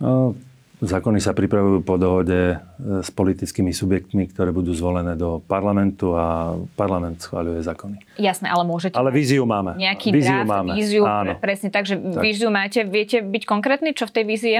No, 0.00 0.32
Zákony 0.82 1.22
sa 1.22 1.30
pripravujú 1.30 1.86
po 1.86 1.94
dohode 1.94 2.34
e, 2.34 2.56
s 2.98 3.08
politickými 3.14 3.70
subjektmi, 3.70 4.26
ktoré 4.34 4.50
budú 4.50 4.74
zvolené 4.74 5.14
do 5.14 5.38
parlamentu 5.46 6.18
a 6.18 6.58
parlament 6.74 7.22
schváľuje 7.22 7.62
zákony. 7.62 7.96
Jasné, 8.18 8.50
ale 8.50 8.66
môžete... 8.66 8.98
Ale 8.98 9.14
víziu 9.14 9.46
máme. 9.46 9.78
Nejaký 9.78 10.10
víziu 10.10 10.42
draft, 10.42 10.50
máme. 10.50 10.72
víziu, 10.74 11.06
Áno. 11.06 11.38
presne 11.38 11.70
tak, 11.70 11.86
že 11.86 11.94
tak. 11.94 12.20
víziu 12.26 12.50
máte. 12.50 12.82
Viete 12.82 13.22
byť 13.22 13.42
konkrétny, 13.46 13.94
čo 13.94 14.10
v 14.10 14.12
tej 14.18 14.24
vízie? 14.26 14.58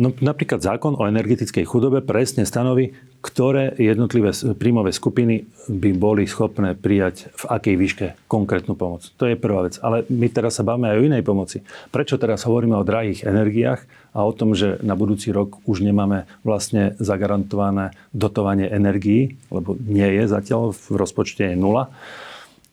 No, 0.00 0.08
napríklad 0.16 0.60
zákon 0.64 0.96
o 1.00 1.08
energetickej 1.08 1.64
chudobe 1.64 2.04
presne 2.04 2.44
stanoví, 2.44 2.92
ktoré 3.20 3.76
jednotlivé 3.76 4.32
príjmové 4.56 4.96
skupiny 4.96 5.44
by 5.68 5.90
boli 5.92 6.24
schopné 6.24 6.72
prijať 6.72 7.28
v 7.36 7.44
akej 7.52 7.74
výške 7.76 8.06
konkrétnu 8.24 8.76
pomoc. 8.76 9.04
To 9.20 9.28
je 9.28 9.36
prvá 9.36 9.68
vec. 9.68 9.76
Ale 9.84 10.08
my 10.08 10.28
teraz 10.32 10.56
sa 10.56 10.64
bavíme 10.64 10.88
aj 10.88 10.96
o 10.96 11.04
inej 11.04 11.22
pomoci. 11.24 11.60
Prečo 11.92 12.16
teraz 12.16 12.48
hovoríme 12.48 12.80
o 12.80 12.86
drahých 12.86 13.28
energiách 13.28 13.84
a 14.10 14.26
o 14.26 14.32
tom, 14.34 14.58
že 14.58 14.82
na 14.82 14.98
budúci 14.98 15.30
rok 15.30 15.62
už 15.70 15.86
nemáme 15.86 16.26
vlastne 16.42 16.98
zagarantované 16.98 17.94
dotovanie 18.10 18.66
energií, 18.66 19.38
lebo 19.54 19.78
nie 19.78 20.06
je 20.18 20.24
zatiaľ, 20.26 20.74
v 20.74 20.98
rozpočte 20.98 21.54
je 21.54 21.56
nula. 21.56 21.94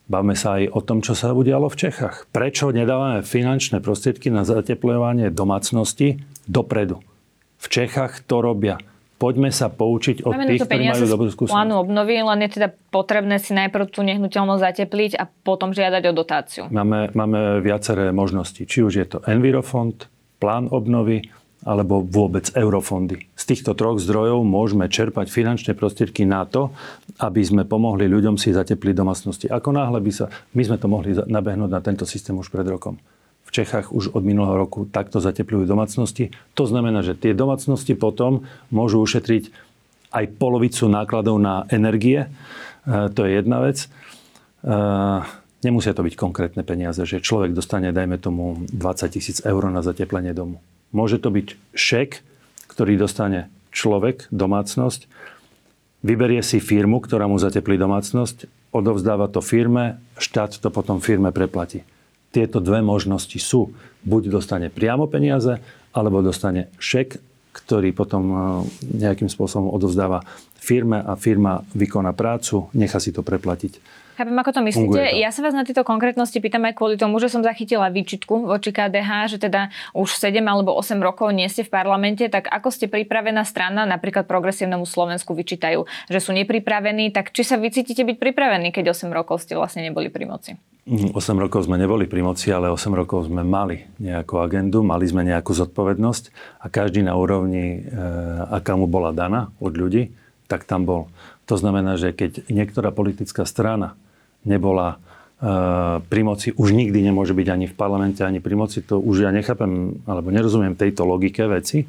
Bavme 0.08 0.40
sa 0.40 0.56
aj 0.58 0.72
o 0.72 0.80
tom, 0.80 1.04
čo 1.04 1.14
sa 1.14 1.36
udialo 1.36 1.68
v 1.68 1.78
Čechách. 1.88 2.32
Prečo 2.32 2.72
nedávame 2.72 3.28
finančné 3.28 3.84
prostriedky 3.84 4.32
na 4.32 4.48
zateplovanie 4.48 5.30
domácnosti 5.36 6.24
dopredu? 6.48 7.04
V 7.60 7.68
Čechách 7.68 8.24
to 8.24 8.40
robia. 8.40 8.80
Poďme 9.18 9.50
sa 9.50 9.68
poučiť 9.68 10.22
od 10.24 10.32
Máme 10.32 10.46
tých, 10.46 10.62
ktorí 10.62 10.94
majú 10.94 11.06
dobrú 11.10 11.30
skúsenosť. 11.34 11.58
plánu 11.58 11.76
obnovy, 11.82 12.22
len 12.22 12.40
je 12.46 12.50
teda 12.62 12.70
potrebné 12.94 13.42
si 13.42 13.50
najprv 13.58 13.90
tú 13.90 14.06
nehnuteľnosť 14.06 14.62
zatepliť 14.62 15.12
a 15.18 15.26
potom 15.26 15.74
žiadať 15.74 16.04
o 16.06 16.14
dotáciu. 16.14 16.64
Máme, 16.70 17.10
máme 17.18 17.58
viaceré 17.66 18.14
možnosti. 18.14 18.62
Či 18.62 18.86
už 18.86 18.94
je 18.94 19.06
to 19.10 19.18
Envirofond, 19.26 20.06
plán 20.38 20.70
obnovy, 20.70 21.26
alebo 21.68 22.00
vôbec 22.00 22.48
eurofondy. 22.56 23.28
Z 23.36 23.44
týchto 23.52 23.76
troch 23.76 24.00
zdrojov 24.00 24.46
môžeme 24.48 24.88
čerpať 24.88 25.28
finančné 25.28 25.76
prostriedky 25.76 26.24
na 26.24 26.48
to, 26.48 26.72
aby 27.20 27.44
sme 27.44 27.68
pomohli 27.68 28.08
ľuďom 28.08 28.40
si 28.40 28.56
zatepliť 28.56 28.94
domácnosti. 28.96 29.46
Ako 29.52 29.76
náhle 29.76 30.00
by 30.00 30.12
sa... 30.14 30.32
My 30.56 30.64
sme 30.64 30.78
to 30.80 30.88
mohli 30.88 31.12
nabehnúť 31.18 31.68
na 31.68 31.82
tento 31.84 32.08
systém 32.08 32.38
už 32.38 32.48
pred 32.54 32.64
rokom 32.64 32.96
v 33.48 33.56
Čechách 33.64 33.96
už 33.96 34.12
od 34.12 34.28
minulého 34.28 34.60
roku 34.60 34.84
takto 34.92 35.24
zateplujú 35.24 35.64
domácnosti. 35.64 36.36
To 36.60 36.68
znamená, 36.68 37.00
že 37.00 37.16
tie 37.16 37.32
domácnosti 37.32 37.96
potom 37.96 38.44
môžu 38.76 39.00
ušetriť 39.00 39.56
aj 40.12 40.36
polovicu 40.36 40.92
nákladov 40.92 41.40
na 41.40 41.64
energie. 41.72 42.28
E, 42.28 43.08
to 43.08 43.24
je 43.24 43.40
jedna 43.40 43.64
vec. 43.64 43.88
Nemusia 45.66 45.98
to 45.98 46.06
byť 46.06 46.14
konkrétne 46.14 46.62
peniaze, 46.62 47.02
že 47.02 47.24
človek 47.24 47.54
dostane, 47.54 47.90
dajme 47.90 48.22
tomu, 48.22 48.62
20 48.70 49.10
tisíc 49.10 49.42
eur 49.42 49.64
na 49.74 49.82
zateplenie 49.82 50.36
domu. 50.36 50.62
Môže 50.94 51.18
to 51.18 51.34
byť 51.34 51.58
šek, 51.74 52.10
ktorý 52.70 52.94
dostane 52.96 53.50
človek, 53.74 54.30
domácnosť, 54.30 55.10
vyberie 56.06 56.46
si 56.46 56.62
firmu, 56.62 57.02
ktorá 57.02 57.26
mu 57.26 57.42
zateplí 57.42 57.76
domácnosť, 57.76 58.70
odovzdáva 58.70 59.28
to 59.34 59.42
firme, 59.42 59.98
štát 60.22 60.62
to 60.62 60.70
potom 60.70 61.02
firme 61.02 61.34
preplatí 61.34 61.82
tieto 62.38 62.62
dve 62.62 62.86
možnosti 62.86 63.40
sú. 63.42 63.74
Buď 64.06 64.30
dostane 64.30 64.68
priamo 64.70 65.10
peniaze, 65.10 65.58
alebo 65.90 66.22
dostane 66.22 66.70
šek, 66.78 67.18
ktorý 67.50 67.90
potom 67.98 68.24
e, 68.30 68.38
nejakým 69.02 69.26
spôsobom 69.26 69.74
odovzdáva 69.74 70.22
firme 70.62 71.02
a 71.02 71.18
firma 71.18 71.66
vykoná 71.74 72.14
prácu, 72.14 72.70
nechá 72.78 73.02
si 73.02 73.10
to 73.10 73.26
preplatiť. 73.26 73.82
Chápem, 74.18 74.34
ako 74.34 74.50
to 74.50 74.62
myslíte. 74.66 74.98
To. 74.98 75.14
Ja 75.14 75.30
sa 75.30 75.46
vás 75.46 75.54
na 75.54 75.62
tieto 75.62 75.86
konkrétnosti 75.86 76.42
pýtam 76.42 76.66
aj 76.66 76.74
kvôli 76.74 76.98
tomu, 76.98 77.22
že 77.22 77.30
som 77.30 77.46
zachytila 77.46 77.94
výčitku 77.94 78.50
voči 78.50 78.74
KDH, 78.74 79.30
že 79.30 79.38
teda 79.38 79.70
už 79.94 80.10
7 80.10 80.42
alebo 80.42 80.74
8 80.74 80.98
rokov 80.98 81.30
nie 81.30 81.46
ste 81.46 81.62
v 81.62 81.70
parlamente, 81.70 82.26
tak 82.26 82.50
ako 82.50 82.74
ste 82.74 82.90
pripravená 82.90 83.46
strana, 83.46 83.86
napríklad 83.86 84.26
progresívnemu 84.26 84.90
Slovensku 84.90 85.38
vyčítajú, 85.38 85.86
že 86.10 86.18
sú 86.18 86.34
nepripravení, 86.34 87.14
tak 87.14 87.30
či 87.30 87.46
sa 87.46 87.62
vy 87.62 87.70
cítite 87.70 88.02
byť 88.02 88.18
pripravení, 88.18 88.74
keď 88.74 88.98
8 88.98 89.14
rokov 89.14 89.46
ste 89.46 89.54
vlastne 89.54 89.86
neboli 89.86 90.10
pri 90.10 90.26
moci? 90.26 90.58
8 90.90 91.14
mm, 91.14 91.38
rokov 91.38 91.70
sme 91.70 91.78
neboli 91.78 92.10
pri 92.10 92.26
moci, 92.26 92.50
ale 92.50 92.74
8 92.74 92.90
rokov 92.98 93.30
sme 93.30 93.46
mali 93.46 93.86
nejakú 94.02 94.42
agendu, 94.42 94.82
mali 94.82 95.06
sme 95.06 95.30
nejakú 95.30 95.54
zodpovednosť 95.54 96.58
a 96.66 96.74
každý 96.74 97.06
na 97.06 97.14
úrovni, 97.14 97.86
e, 97.86 98.02
aká 98.50 98.74
mu 98.74 98.90
bola 98.90 99.14
daná 99.14 99.54
od 99.62 99.78
ľudí, 99.78 100.10
tak 100.50 100.66
tam 100.66 100.90
bol. 100.90 101.06
To 101.46 101.54
znamená, 101.54 102.02
že 102.02 102.18
keď 102.18 102.50
niektorá 102.50 102.90
politická 102.90 103.46
strana 103.46 103.94
nebola 104.46 104.98
uh, 104.98 106.04
pri 106.06 106.22
moci, 106.22 106.54
už 106.54 106.76
nikdy 106.76 107.00
nemôže 107.02 107.34
byť 107.34 107.48
ani 107.50 107.66
v 107.66 107.78
parlamente, 107.78 108.22
ani 108.22 108.44
pri 108.44 108.54
moci. 108.54 108.84
To 108.86 109.02
už 109.02 109.26
ja 109.26 109.32
nechápem, 109.34 110.04
alebo 110.06 110.30
nerozumiem 110.30 110.78
tejto 110.78 111.08
logike 111.08 111.46
veci, 111.50 111.88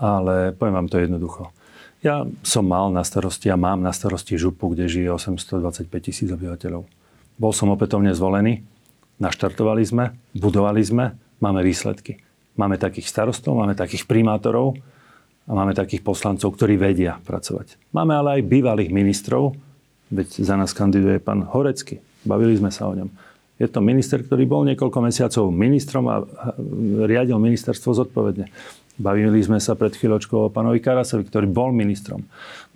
ale 0.00 0.56
poviem 0.56 0.84
vám 0.84 0.88
to 0.88 0.96
jednoducho. 1.02 1.52
Ja 2.00 2.24
som 2.40 2.64
mal 2.64 2.88
na 2.88 3.04
starosti 3.04 3.52
a 3.52 3.60
mám 3.60 3.84
na 3.84 3.92
starosti 3.92 4.40
župu, 4.40 4.72
kde 4.72 4.88
žije 4.88 5.12
825 5.12 5.84
tisíc 6.00 6.28
obyvateľov. 6.32 6.88
Bol 7.36 7.52
som 7.52 7.68
opätovne 7.68 8.16
zvolený, 8.16 8.64
naštartovali 9.20 9.84
sme, 9.84 10.16
budovali 10.32 10.80
sme, 10.80 11.12
máme 11.44 11.60
výsledky. 11.60 12.20
Máme 12.56 12.80
takých 12.80 13.08
starostov, 13.08 13.56
máme 13.56 13.76
takých 13.76 14.08
primátorov 14.08 14.76
a 15.44 15.52
máme 15.52 15.76
takých 15.76 16.04
poslancov, 16.04 16.56
ktorí 16.56 16.80
vedia 16.80 17.20
pracovať. 17.20 17.76
Máme 17.92 18.16
ale 18.16 18.40
aj 18.40 18.48
bývalých 18.48 18.90
ministrov, 18.92 19.56
veď 20.10 20.28
za 20.42 20.54
nás 20.58 20.74
kandiduje 20.74 21.22
pán 21.22 21.46
Horecký. 21.46 22.02
Bavili 22.26 22.58
sme 22.58 22.68
sa 22.74 22.90
o 22.90 22.94
ňom. 22.94 23.08
Je 23.60 23.68
to 23.68 23.84
minister, 23.84 24.20
ktorý 24.20 24.48
bol 24.48 24.64
niekoľko 24.64 24.98
mesiacov 25.04 25.44
ministrom 25.52 26.08
a 26.08 26.24
riadil 27.04 27.36
ministerstvo 27.36 27.92
zodpovedne. 27.92 28.48
Bavili 29.00 29.40
sme 29.40 29.56
sa 29.60 29.72
pred 29.76 29.96
chvíľočkou 29.96 30.48
o 30.48 30.52
pánovi 30.52 30.80
Karasovi, 30.80 31.24
ktorý 31.24 31.48
bol 31.48 31.72
ministrom. 31.72 32.24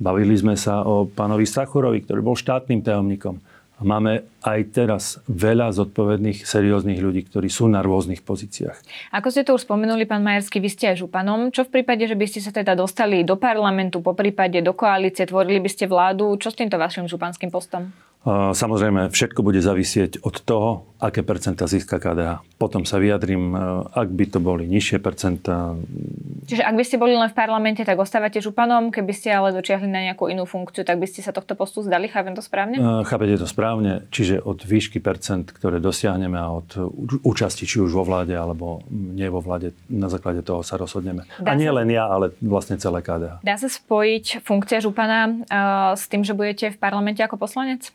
Bavili 0.00 0.32
sme 0.36 0.56
sa 0.56 0.80
o 0.84 1.04
pánovi 1.04 1.44
Sachurovi, 1.44 2.00
ktorý 2.04 2.20
bol 2.24 2.36
štátnym 2.36 2.80
tajomníkom. 2.80 3.40
Máme 3.82 4.22
aj 4.46 4.60
teraz 4.70 5.18
veľa 5.26 5.74
zodpovedných, 5.74 6.46
serióznych 6.46 7.02
ľudí, 7.02 7.26
ktorí 7.26 7.50
sú 7.50 7.66
na 7.66 7.82
rôznych 7.82 8.22
pozíciách. 8.22 9.10
Ako 9.10 9.34
ste 9.34 9.42
to 9.42 9.58
už 9.58 9.66
spomenuli, 9.66 10.06
pán 10.06 10.22
Majerský, 10.22 10.62
vy 10.62 10.70
ste 10.70 10.94
aj 10.94 11.02
županom. 11.02 11.50
Čo 11.50 11.66
v 11.66 11.80
prípade, 11.80 12.06
že 12.06 12.14
by 12.14 12.26
ste 12.30 12.38
sa 12.38 12.54
teda 12.54 12.78
dostali 12.78 13.26
do 13.26 13.34
parlamentu, 13.34 13.98
po 13.98 14.14
prípade 14.14 14.62
do 14.62 14.78
koalície, 14.78 15.26
tvorili 15.26 15.58
by 15.58 15.70
ste 15.70 15.90
vládu, 15.90 16.38
čo 16.38 16.54
s 16.54 16.58
týmto 16.58 16.78
vašim 16.78 17.10
županským 17.10 17.50
postom? 17.50 17.90
Samozrejme, 18.24 19.12
všetko 19.12 19.44
bude 19.44 19.60
zavisieť 19.60 20.24
od 20.24 20.40
toho, 20.40 20.88
aké 20.96 21.20
percenta 21.20 21.68
získa 21.68 22.00
KDH. 22.00 22.40
Potom 22.56 22.88
sa 22.88 22.96
vyjadrím, 22.96 23.52
e, 23.52 23.58
ak 23.92 24.08
by 24.08 24.24
to 24.32 24.38
boli 24.40 24.64
nižšie 24.64 24.96
percenta. 25.04 25.76
Čiže 26.48 26.64
ak 26.64 26.72
by 26.72 26.84
ste 26.88 26.96
boli 26.96 27.12
len 27.12 27.28
v 27.28 27.37
parlamente, 27.37 27.84
tak 27.84 28.00
ostávate 28.00 28.40
županom, 28.40 28.88
keby 28.88 29.12
ste 29.12 29.28
ale 29.28 29.52
dočiahli 29.52 29.84
na 29.84 30.00
nejakú 30.08 30.32
inú 30.32 30.48
funkciu, 30.48 30.88
tak 30.88 30.96
by 30.96 31.04
ste 31.04 31.20
sa 31.20 31.37
tohto 31.37 31.52
postu 31.52 31.84
zdali, 31.84 32.08
chápem 32.08 32.32
to 32.32 32.40
správne? 32.40 32.80
E, 32.80 33.04
chápete 33.04 33.37
to 33.37 33.44
správne, 33.44 34.08
čiže 34.08 34.40
od 34.40 34.64
výšky 34.64 35.04
percent, 35.04 35.52
ktoré 35.52 35.76
dosiahneme 35.76 36.40
a 36.40 36.48
od 36.48 36.96
účasti, 37.20 37.68
či 37.68 37.84
už 37.84 37.92
vo 37.92 38.08
vláde 38.08 38.32
alebo 38.32 38.80
nie 38.88 39.28
vo 39.28 39.44
vláde, 39.44 39.76
na 39.92 40.08
základe 40.08 40.40
toho 40.40 40.64
sa 40.64 40.80
rozhodneme. 40.80 41.28
Dá 41.37 41.52
a 41.52 41.60
nie 41.60 41.68
sa... 41.68 41.76
len 41.76 41.92
ja, 41.92 42.08
ale 42.08 42.32
vlastne 42.40 42.80
celé 42.80 43.04
KDH. 43.04 43.44
Dá 43.44 43.60
sa 43.60 43.68
spojiť 43.68 44.40
funkcia 44.40 44.80
župana 44.80 45.28
uh, 45.28 45.92
s 45.92 46.08
tým, 46.08 46.24
že 46.24 46.32
budete 46.32 46.72
v 46.72 46.80
parlamente 46.80 47.20
ako 47.20 47.37
poslanec? 47.37 47.92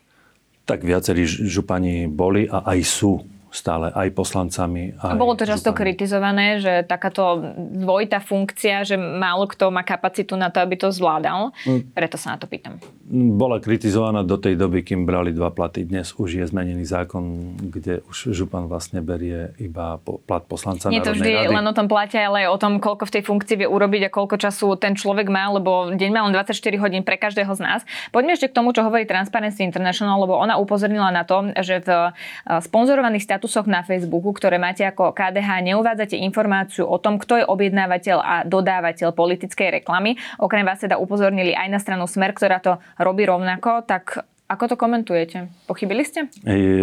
Tak 0.70 0.86
viacerí 0.86 1.26
župani 1.26 2.06
boli 2.06 2.46
a 2.46 2.62
aj 2.62 2.78
sú 2.86 3.18
stále 3.50 3.90
aj 3.90 4.14
poslancami. 4.14 4.94
Aj 5.02 5.18
Bolo 5.18 5.34
to 5.34 5.42
často 5.44 5.74
župani. 5.74 5.80
kritizované, 5.82 6.46
že 6.62 6.86
takáto 6.86 7.42
dvojitá 7.58 8.22
funkcia, 8.22 8.86
že 8.86 8.94
málo 8.96 9.50
kto 9.50 9.74
má 9.74 9.82
kapacitu 9.82 10.38
na 10.38 10.48
to, 10.48 10.62
aby 10.62 10.78
to 10.78 10.94
zvládal. 10.94 11.50
Mm. 11.66 11.90
Preto 11.90 12.16
sa 12.16 12.34
na 12.34 12.38
to 12.38 12.46
pýtam. 12.46 12.78
Bola 13.10 13.58
kritizovaná 13.58 14.22
do 14.22 14.38
tej 14.38 14.54
doby, 14.54 14.86
kým 14.86 15.02
brali 15.02 15.34
dva 15.34 15.50
platy. 15.50 15.82
Dnes 15.82 16.14
už 16.14 16.38
je 16.38 16.44
zmenený 16.46 16.86
zákon, 16.86 17.58
kde 17.58 18.06
už 18.06 18.30
župan 18.30 18.70
vlastne 18.70 19.02
berie 19.02 19.50
iba 19.58 19.98
plat 19.98 20.46
poslanca 20.46 20.86
Nie 20.94 21.02
to 21.02 21.18
vždy 21.18 21.50
rady. 21.50 21.50
len 21.50 21.64
o 21.66 21.74
tom 21.74 21.90
plate, 21.90 22.22
ale 22.22 22.46
aj 22.46 22.54
o 22.54 22.58
tom, 22.62 22.72
koľko 22.78 23.10
v 23.10 23.12
tej 23.18 23.22
funkcii 23.26 23.66
vie 23.66 23.68
urobiť 23.68 24.06
a 24.06 24.10
koľko 24.14 24.38
času 24.38 24.78
ten 24.78 24.94
človek 24.94 25.26
má, 25.26 25.50
lebo 25.50 25.90
deň 25.90 26.10
má 26.14 26.22
len 26.22 26.32
24 26.32 26.54
hodín 26.78 27.02
pre 27.02 27.18
každého 27.18 27.50
z 27.50 27.60
nás. 27.60 27.80
Poďme 28.14 28.38
ešte 28.38 28.46
k 28.46 28.54
tomu, 28.54 28.70
čo 28.70 28.86
hovorí 28.86 29.02
Transparency 29.10 29.66
International, 29.66 30.22
lebo 30.22 30.38
ona 30.38 30.54
upozornila 30.62 31.10
na 31.10 31.26
to, 31.26 31.50
že 31.58 31.82
v 31.82 31.90
eh, 31.90 32.62
sponzorovaných 32.62 33.26
statusoch 33.40 33.64
na 33.64 33.80
Facebooku, 33.80 34.36
ktoré 34.36 34.60
máte 34.60 34.84
ako 34.84 35.16
KDH, 35.16 35.64
neuvádzate 35.64 36.12
informáciu 36.20 36.84
o 36.84 37.00
tom, 37.00 37.16
kto 37.16 37.40
je 37.40 37.48
objednávateľ 37.48 38.18
a 38.20 38.44
dodávateľ 38.44 39.16
politickej 39.16 39.80
reklamy. 39.80 40.20
Okrem 40.36 40.68
vás 40.68 40.84
teda 40.84 41.00
upozornili 41.00 41.56
aj 41.56 41.68
na 41.72 41.80
stranu 41.80 42.04
Smer, 42.04 42.36
ktorá 42.36 42.60
to 42.60 42.76
robí 43.00 43.24
rovnako, 43.24 43.88
tak 43.88 44.28
ako 44.44 44.64
to 44.68 44.76
komentujete? 44.76 45.48
Pochybili 45.64 46.04
ste? 46.04 46.28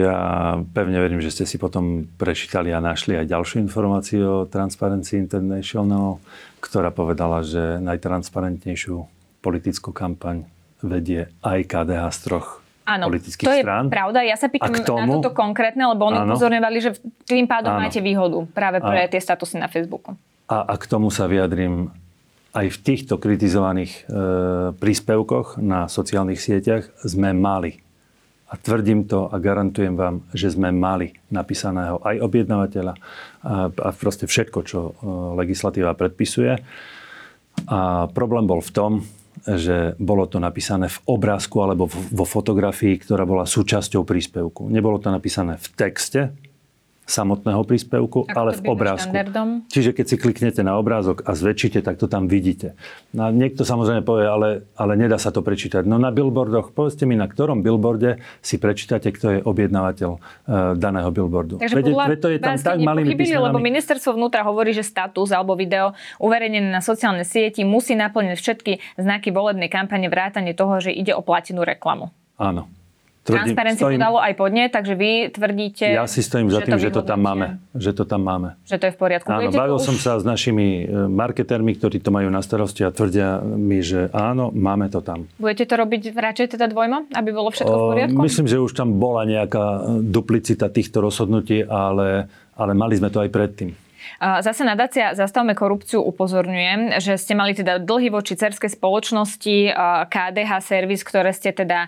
Ja 0.02 0.58
pevne 0.74 0.98
verím, 0.98 1.22
že 1.22 1.30
ste 1.30 1.46
si 1.46 1.62
potom 1.62 2.10
prečítali 2.18 2.74
a 2.74 2.82
našli 2.82 3.22
aj 3.22 3.30
ďalšiu 3.30 3.62
informáciu 3.62 4.26
o 4.26 4.50
Transparency 4.50 5.22
International, 5.22 6.18
ktorá 6.58 6.90
povedala, 6.90 7.46
že 7.46 7.78
najtransparentnejšiu 7.86 9.06
politickú 9.46 9.94
kampaň 9.94 10.50
vedie 10.82 11.30
aj 11.46 11.70
KDH 11.70 12.04
z 12.18 12.20
troch 12.26 12.66
Áno, 12.88 13.12
politických 13.12 13.44
to 13.44 13.52
je 13.52 13.64
strán. 13.68 13.92
pravda. 13.92 14.24
Ja 14.24 14.40
sa 14.40 14.48
pýtam 14.48 14.72
tomu, 14.88 15.20
na 15.20 15.20
toto 15.20 15.36
konkrétne, 15.36 15.92
lebo 15.92 16.08
oni 16.08 16.24
upozorňovali, 16.24 16.78
že 16.80 16.96
tým 17.28 17.44
pádom 17.44 17.76
áno. 17.76 17.84
máte 17.84 18.00
výhodu 18.00 18.48
práve 18.56 18.80
pre 18.80 19.04
áno. 19.06 19.12
tie 19.12 19.20
statusy 19.20 19.60
na 19.60 19.68
Facebooku. 19.68 20.16
A, 20.48 20.64
a 20.64 20.74
k 20.80 20.88
tomu 20.88 21.12
sa 21.12 21.28
vyjadrím 21.28 21.92
aj 22.56 22.68
v 22.74 22.78
týchto 22.80 23.20
kritizovaných 23.20 23.92
e, 23.94 24.02
príspevkoch 24.74 25.60
na 25.60 25.92
sociálnych 25.92 26.40
sieťach 26.40 26.88
sme 27.04 27.36
mali. 27.36 27.84
A 28.48 28.56
tvrdím 28.56 29.04
to 29.04 29.28
a 29.28 29.36
garantujem 29.44 30.00
vám, 30.00 30.24
že 30.32 30.56
sme 30.56 30.72
mali 30.72 31.12
napísaného 31.28 32.00
aj 32.00 32.24
objednávateľa 32.24 32.94
a, 32.96 33.68
a 33.68 33.90
proste 33.92 34.32
všetko, 34.32 34.60
čo 34.64 34.80
e, 34.80 34.92
legislatíva 35.36 35.92
predpisuje. 35.94 36.56
A 37.68 38.08
problém 38.16 38.48
bol 38.48 38.64
v 38.64 38.72
tom, 38.72 38.92
že 39.48 39.96
bolo 39.96 40.28
to 40.28 40.44
napísané 40.44 40.92
v 40.92 41.00
obrázku 41.08 41.64
alebo 41.64 41.88
vo 41.88 42.26
fotografii, 42.28 43.00
ktorá 43.00 43.24
bola 43.24 43.48
súčasťou 43.48 44.04
príspevku. 44.04 44.68
Nebolo 44.68 45.00
to 45.00 45.08
napísané 45.08 45.56
v 45.56 45.68
texte, 45.72 46.36
samotného 47.08 47.64
príspevku, 47.64 48.28
Ako 48.28 48.36
ale 48.36 48.52
v 48.60 48.62
obrázku. 48.68 49.16
Štandardom? 49.16 49.64
Čiže 49.72 49.96
keď 49.96 50.06
si 50.06 50.16
kliknete 50.20 50.62
na 50.62 50.76
obrázok 50.76 51.24
a 51.24 51.32
zväčšite, 51.32 51.80
tak 51.80 51.96
to 51.96 52.12
tam 52.12 52.28
vidíte. 52.28 52.76
No 53.16 53.32
niekto 53.32 53.64
samozrejme 53.64 54.04
povie, 54.04 54.28
ale, 54.28 54.50
ale 54.76 55.00
nedá 55.00 55.16
sa 55.16 55.32
to 55.32 55.40
prečítať. 55.40 55.88
No 55.88 55.96
na 55.96 56.12
billboardoch, 56.12 56.76
povedzte 56.76 57.08
mi, 57.08 57.16
na 57.16 57.32
ktorom 57.32 57.64
billboarde 57.64 58.20
si 58.44 58.60
prečítate, 58.60 59.16
kto 59.16 59.26
je 59.32 59.40
objednávateľ 59.40 60.12
uh, 60.12 60.20
daného 60.76 61.08
billboardu. 61.10 61.64
Takže 61.64 61.76
Veď, 61.80 61.86
veď 61.96 62.20
to 62.20 62.30
je 62.36 62.40
tam 62.44 62.56
tak 62.60 62.78
malými 62.84 63.16
písmenami. 63.16 63.48
Lebo 63.48 63.58
ministerstvo 63.64 64.20
vnútra 64.20 64.44
hovorí, 64.44 64.76
že 64.76 64.84
status 64.84 65.32
alebo 65.32 65.56
video 65.56 65.96
uverejnené 66.20 66.68
na 66.68 66.84
sociálnej 66.84 67.24
sieti 67.24 67.64
musí 67.64 67.96
naplniť 67.96 68.36
všetky 68.36 69.00
znaky 69.00 69.32
volebnej 69.32 69.72
kampane 69.72 70.12
vrátane 70.12 70.52
toho, 70.52 70.84
že 70.84 70.92
ide 70.92 71.16
o 71.16 71.24
platenú 71.24 71.64
reklamu. 71.64 72.12
Áno. 72.36 72.68
Transparency 73.36 73.82
stojím, 73.84 74.00
podalo 74.00 74.18
aj 74.24 74.34
podne, 74.40 74.64
takže 74.72 74.94
vy 74.96 75.12
tvrdíte... 75.36 75.84
Ja 75.84 76.08
si 76.08 76.24
stojím 76.24 76.48
za 76.48 76.64
tým, 76.64 76.80
že 76.80 76.88
to 76.88 77.04
tam 77.04 77.20
máme. 77.20 77.60
Že 77.76 77.92
to 78.00 78.04
tam 78.08 78.22
máme. 78.24 78.56
Že 78.64 78.76
to 78.80 78.86
je 78.88 78.94
v 78.96 79.00
poriadku. 79.00 79.28
Áno, 79.28 79.40
Budete 79.44 79.60
bavil 79.60 79.78
už... 79.78 79.84
som 79.84 79.96
sa 80.00 80.16
s 80.16 80.24
našimi 80.24 80.88
e, 80.88 81.12
marketérmi, 81.12 81.76
ktorí 81.76 82.00
to 82.00 82.10
majú 82.16 82.32
na 82.32 82.40
starosti 82.40 82.88
a 82.88 82.90
tvrdia 82.96 83.44
mi, 83.44 83.84
že 83.84 84.08
áno, 84.16 84.56
máme 84.56 84.88
to 84.88 85.04
tam. 85.04 85.28
Budete 85.36 85.68
to 85.68 85.76
robiť 85.76 86.16
radšej 86.16 86.48
teda 86.56 86.72
dvojmo, 86.72 87.12
aby 87.12 87.30
bolo 87.36 87.52
všetko 87.52 87.76
v 87.76 87.86
poriadku? 87.92 88.20
Myslím, 88.24 88.48
že 88.48 88.64
už 88.64 88.72
tam 88.72 88.96
bola 88.96 89.28
nejaká 89.28 89.98
duplicita 90.00 90.72
týchto 90.72 91.04
rozhodnutí, 91.04 91.68
ale, 91.68 92.32
ale 92.56 92.72
mali 92.72 92.96
sme 92.96 93.12
to 93.12 93.20
aj 93.20 93.30
predtým. 93.34 93.87
Zase 94.18 94.66
nadácia 94.66 95.14
Zastavme 95.14 95.54
korupciu 95.54 96.02
upozorňuje, 96.02 96.98
že 96.98 97.22
ste 97.22 97.38
mali 97.38 97.54
teda 97.54 97.78
dlhy 97.78 98.10
voči 98.10 98.34
cerskej 98.34 98.74
spoločnosti 98.74 99.72
KDH 100.10 100.52
Service, 100.66 101.06
ktoré 101.06 101.30
ste 101.34 101.54
teda 101.54 101.86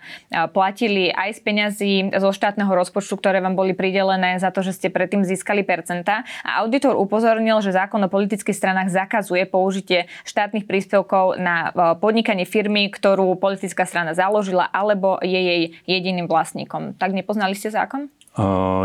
platili 0.54 1.10
aj 1.10 1.36
z 1.36 1.40
peňazí 1.42 1.94
zo 2.14 2.30
štátneho 2.30 2.70
rozpočtu, 2.70 3.18
ktoré 3.18 3.42
vám 3.42 3.58
boli 3.58 3.74
pridelené 3.74 4.38
za 4.38 4.54
to, 4.54 4.62
že 4.62 4.78
ste 4.78 4.94
predtým 4.94 5.26
získali 5.26 5.66
percenta. 5.66 6.22
A 6.46 6.62
auditor 6.62 6.94
upozornil, 6.94 7.66
že 7.66 7.74
zákon 7.74 8.02
o 8.06 8.10
politických 8.14 8.54
stranách 8.54 8.94
zakazuje 8.94 9.50
použitie 9.50 10.06
štátnych 10.30 10.70
príspevkov 10.70 11.42
na 11.42 11.74
podnikanie 11.98 12.46
firmy, 12.46 12.94
ktorú 12.94 13.42
politická 13.42 13.90
strana 13.90 14.14
založila 14.14 14.70
alebo 14.70 15.18
je 15.26 15.40
jej 15.40 15.62
jediným 15.90 16.30
vlastníkom. 16.30 16.94
Tak 16.94 17.10
nepoznali 17.18 17.58
ste 17.58 17.74
zákon? 17.74 18.14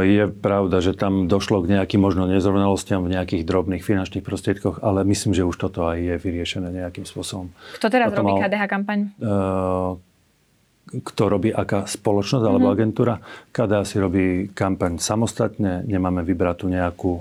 Je 0.03 0.25
pravda, 0.31 0.83
že 0.83 0.99
tam 0.99 1.31
došlo 1.31 1.63
k 1.63 1.79
nejakým 1.79 2.03
možno 2.03 2.27
nezrovnalostiam 2.27 3.07
v 3.07 3.15
nejakých 3.15 3.47
drobných 3.47 3.87
finančných 3.87 4.27
prostriedkoch, 4.27 4.83
ale 4.83 5.07
myslím, 5.07 5.31
že 5.31 5.47
už 5.47 5.55
toto 5.55 5.87
aj 5.87 5.99
je 6.01 6.15
vyriešené 6.19 6.75
nejakým 6.75 7.07
spôsobom. 7.07 7.55
Kto 7.79 7.87
teraz 7.87 8.11
robí 8.11 8.35
mal, 8.35 8.43
KDH 8.51 8.65
kampaň? 8.67 8.99
Uh, 9.23 9.95
kto 10.91 11.23
robí 11.27 11.51
aká 11.51 11.89
spoločnosť 11.89 12.45
alebo 12.45 12.69
mm-hmm. 12.69 12.77
agentúra. 12.77 13.15
KDA 13.51 13.83
si 13.89 13.97
robí 13.99 14.27
kampaň 14.53 15.01
samostatne, 15.01 15.87
nemáme 15.87 16.21
vybrať 16.27 16.57
tu 16.61 16.67
nejakú 16.69 17.13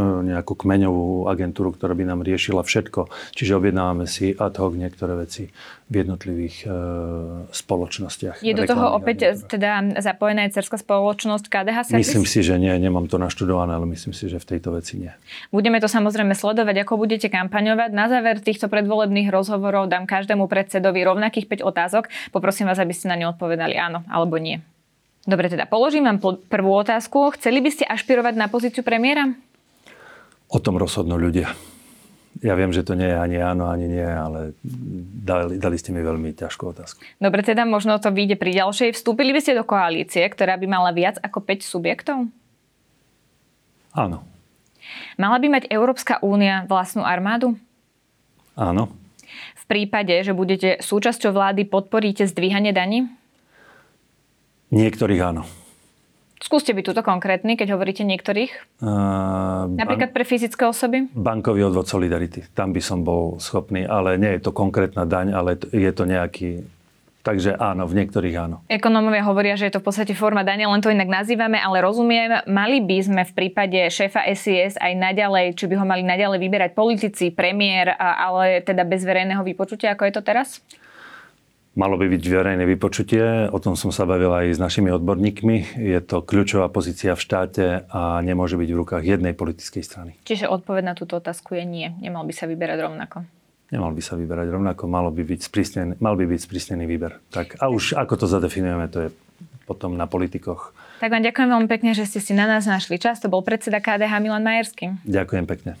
nejakú 0.00 0.56
kmeňovú 0.56 1.28
agentúru, 1.28 1.74
ktorá 1.74 1.92
by 1.92 2.04
nám 2.08 2.20
riešila 2.24 2.64
všetko. 2.64 3.10
Čiže 3.36 3.58
objednávame 3.58 4.08
si 4.08 4.32
ad 4.32 4.56
hoc 4.56 4.72
niektoré 4.72 5.18
veci 5.18 5.52
v 5.92 5.94
jednotlivých 6.00 6.56
e, 6.64 6.68
spoločnostiach. 7.52 8.40
Je 8.40 8.56
do 8.56 8.64
toho 8.64 8.96
opäť 8.96 9.36
agentúra. 9.36 9.50
teda 9.52 9.70
zapojená 10.00 10.48
aj 10.48 10.50
cerská 10.56 10.80
spoločnosť 10.80 11.44
KDH 11.52 11.78
Service? 11.92 12.00
Myslím 12.00 12.24
si, 12.24 12.40
že 12.40 12.56
nie, 12.56 12.72
nemám 12.80 13.04
to 13.12 13.20
naštudované, 13.20 13.76
ale 13.76 13.84
myslím 13.92 14.16
si, 14.16 14.32
že 14.32 14.40
v 14.40 14.56
tejto 14.56 14.72
veci 14.72 14.96
nie. 14.96 15.12
Budeme 15.52 15.76
to 15.84 15.92
samozrejme 15.92 16.32
sledovať, 16.32 16.88
ako 16.88 16.96
budete 16.96 17.28
kampaňovať. 17.28 17.90
Na 17.92 18.08
záver 18.08 18.40
týchto 18.40 18.72
predvolebných 18.72 19.28
rozhovorov 19.28 19.92
dám 19.92 20.08
každému 20.08 20.48
predsedovi 20.48 21.04
rovnakých 21.04 21.60
5 21.60 21.68
otázok. 21.68 22.08
Poprosím 22.32 22.72
vás, 22.72 22.80
aby 22.80 22.96
ste 22.96 23.12
na 23.12 23.20
ne 23.20 23.28
odpovedali 23.28 23.76
áno 23.76 24.00
alebo 24.08 24.40
nie. 24.40 24.64
Dobre, 25.22 25.46
teda 25.46 25.70
položím 25.70 26.08
vám 26.08 26.18
prvú 26.50 26.72
otázku. 26.74 27.30
Chceli 27.38 27.62
by 27.62 27.70
ste 27.70 27.84
ašpirovať 27.86 28.34
na 28.34 28.50
pozíciu 28.50 28.82
premiéra? 28.82 29.30
O 30.52 30.60
tom 30.60 30.76
rozhodnú 30.76 31.16
ľudia. 31.16 31.48
Ja 32.44 32.56
viem, 32.56 32.72
že 32.72 32.84
to 32.84 32.92
nie 32.92 33.08
je 33.08 33.16
ani 33.16 33.40
áno, 33.40 33.68
ani 33.68 33.88
nie, 33.88 34.04
ale 34.04 34.56
dali, 35.24 35.56
dali 35.56 35.76
ste 35.76 35.92
mi 35.92 36.04
veľmi 36.04 36.32
ťažkú 36.36 36.64
otázku. 36.76 37.00
Dobre, 37.20 37.40
teda 37.44 37.64
možno 37.64 37.96
to 38.00 38.12
vyjde 38.12 38.36
pri 38.36 38.56
ďalšej. 38.60 38.96
Vstúpili 38.96 39.32
by 39.36 39.40
ste 39.40 39.56
do 39.56 39.64
koalície, 39.64 40.24
ktorá 40.28 40.56
by 40.60 40.66
mala 40.68 40.90
viac 40.92 41.20
ako 41.20 41.44
5 41.44 41.64
subjektov? 41.64 42.28
Áno. 43.92 44.24
Mala 45.20 45.36
by 45.40 45.48
mať 45.60 45.64
Európska 45.68 46.20
únia 46.24 46.64
vlastnú 46.68 47.04
armádu? 47.04 47.56
Áno. 48.56 48.92
V 49.56 49.64
prípade, 49.68 50.12
že 50.20 50.36
budete 50.36 50.80
súčasťou 50.80 51.32
vlády, 51.32 51.64
podporíte 51.68 52.28
zdvíhanie 52.28 52.72
daní? 52.76 53.08
Niektorých 54.72 55.20
áno. 55.20 55.44
Skúste 56.42 56.74
byť 56.74 56.84
túto 56.90 57.02
konkrétny, 57.06 57.54
keď 57.54 57.78
hovoríte 57.78 58.02
niektorých. 58.02 58.82
Uh, 58.82 59.70
Napríklad 59.78 60.10
ban- 60.10 60.16
pre 60.18 60.24
fyzické 60.26 60.66
osoby? 60.66 61.06
Bankový 61.14 61.70
odvod 61.70 61.86
Solidarity. 61.86 62.50
Tam 62.50 62.74
by 62.74 62.82
som 62.82 63.06
bol 63.06 63.38
schopný, 63.38 63.86
ale 63.86 64.18
nie 64.18 64.34
je 64.36 64.42
to 64.42 64.50
konkrétna 64.50 65.06
daň, 65.06 65.30
ale 65.30 65.54
je 65.70 65.92
to 65.94 66.02
nejaký 66.02 66.66
Takže 67.22 67.54
áno, 67.54 67.86
v 67.86 68.02
niektorých 68.02 68.34
áno. 68.34 68.66
Ekonómovia 68.66 69.22
hovoria, 69.22 69.54
že 69.54 69.70
je 69.70 69.78
to 69.78 69.80
v 69.80 69.86
podstate 69.86 70.10
forma 70.10 70.42
dania, 70.42 70.66
len 70.66 70.82
to 70.82 70.90
inak 70.90 71.06
nazývame, 71.06 71.54
ale 71.54 71.78
rozumiem, 71.78 72.42
mali 72.50 72.82
by 72.82 72.98
sme 72.98 73.22
v 73.22 73.32
prípade 73.32 73.78
šéfa 73.94 74.26
SIS 74.34 74.74
aj 74.74 74.92
naďalej, 74.98 75.54
či 75.54 75.70
by 75.70 75.78
ho 75.78 75.86
mali 75.86 76.02
naďalej 76.02 76.42
vyberať 76.42 76.70
politici, 76.74 77.30
premiér, 77.30 77.94
ale 77.94 78.66
teda 78.66 78.82
bez 78.82 79.06
verejného 79.06 79.46
vypočutia, 79.46 79.94
ako 79.94 80.02
je 80.10 80.14
to 80.18 80.22
teraz? 80.26 80.58
Malo 81.72 81.96
by 81.96 82.04
byť 82.04 82.20
verejné 82.28 82.68
vypočutie, 82.68 83.48
o 83.48 83.56
tom 83.56 83.80
som 83.80 83.88
sa 83.88 84.04
bavil 84.04 84.28
aj 84.28 84.56
s 84.56 84.60
našimi 84.60 84.92
odborníkmi. 84.92 85.80
Je 85.80 85.98
to 86.04 86.20
kľúčová 86.20 86.68
pozícia 86.68 87.16
v 87.16 87.24
štáte 87.24 87.88
a 87.88 88.20
nemôže 88.20 88.60
byť 88.60 88.68
v 88.68 88.76
rukách 88.76 89.04
jednej 89.08 89.32
politickej 89.32 89.80
strany. 89.80 90.12
Čiže 90.28 90.52
odpoveď 90.52 90.92
na 90.92 90.94
túto 90.94 91.16
otázku 91.16 91.56
je 91.56 91.64
nie. 91.64 91.88
Nemal 91.96 92.28
by 92.28 92.32
sa 92.36 92.44
vyberať 92.44 92.76
rovnako. 92.76 93.24
Nemal 93.72 93.96
by 93.96 94.02
sa 94.04 94.20
vyberať 94.20 94.52
rovnako, 94.52 94.84
malo 94.84 95.08
by 95.08 95.24
byť 95.24 95.40
sprísnený, 95.48 95.92
mal 95.96 96.12
by 96.12 96.28
byť 96.28 96.40
sprísnený 96.44 96.84
výber. 96.84 97.16
Tak, 97.32 97.56
a 97.56 97.72
už 97.72 97.96
ako 97.96 98.20
to 98.20 98.26
zadefinujeme, 98.28 98.84
to 98.92 99.08
je 99.08 99.10
potom 99.64 99.96
na 99.96 100.04
politikoch. 100.04 100.76
Tak 101.00 101.08
vám 101.08 101.24
ďakujem 101.24 101.48
veľmi 101.48 101.68
pekne, 101.72 101.96
že 101.96 102.04
ste 102.04 102.20
si 102.20 102.36
na 102.36 102.44
nás 102.44 102.68
našli 102.68 103.00
čas. 103.00 103.16
To 103.24 103.32
bol 103.32 103.40
predseda 103.40 103.80
KDH 103.80 104.20
Milan 104.20 104.44
Majerský. 104.44 105.00
Ďakujem 105.08 105.48
pekne. 105.48 105.80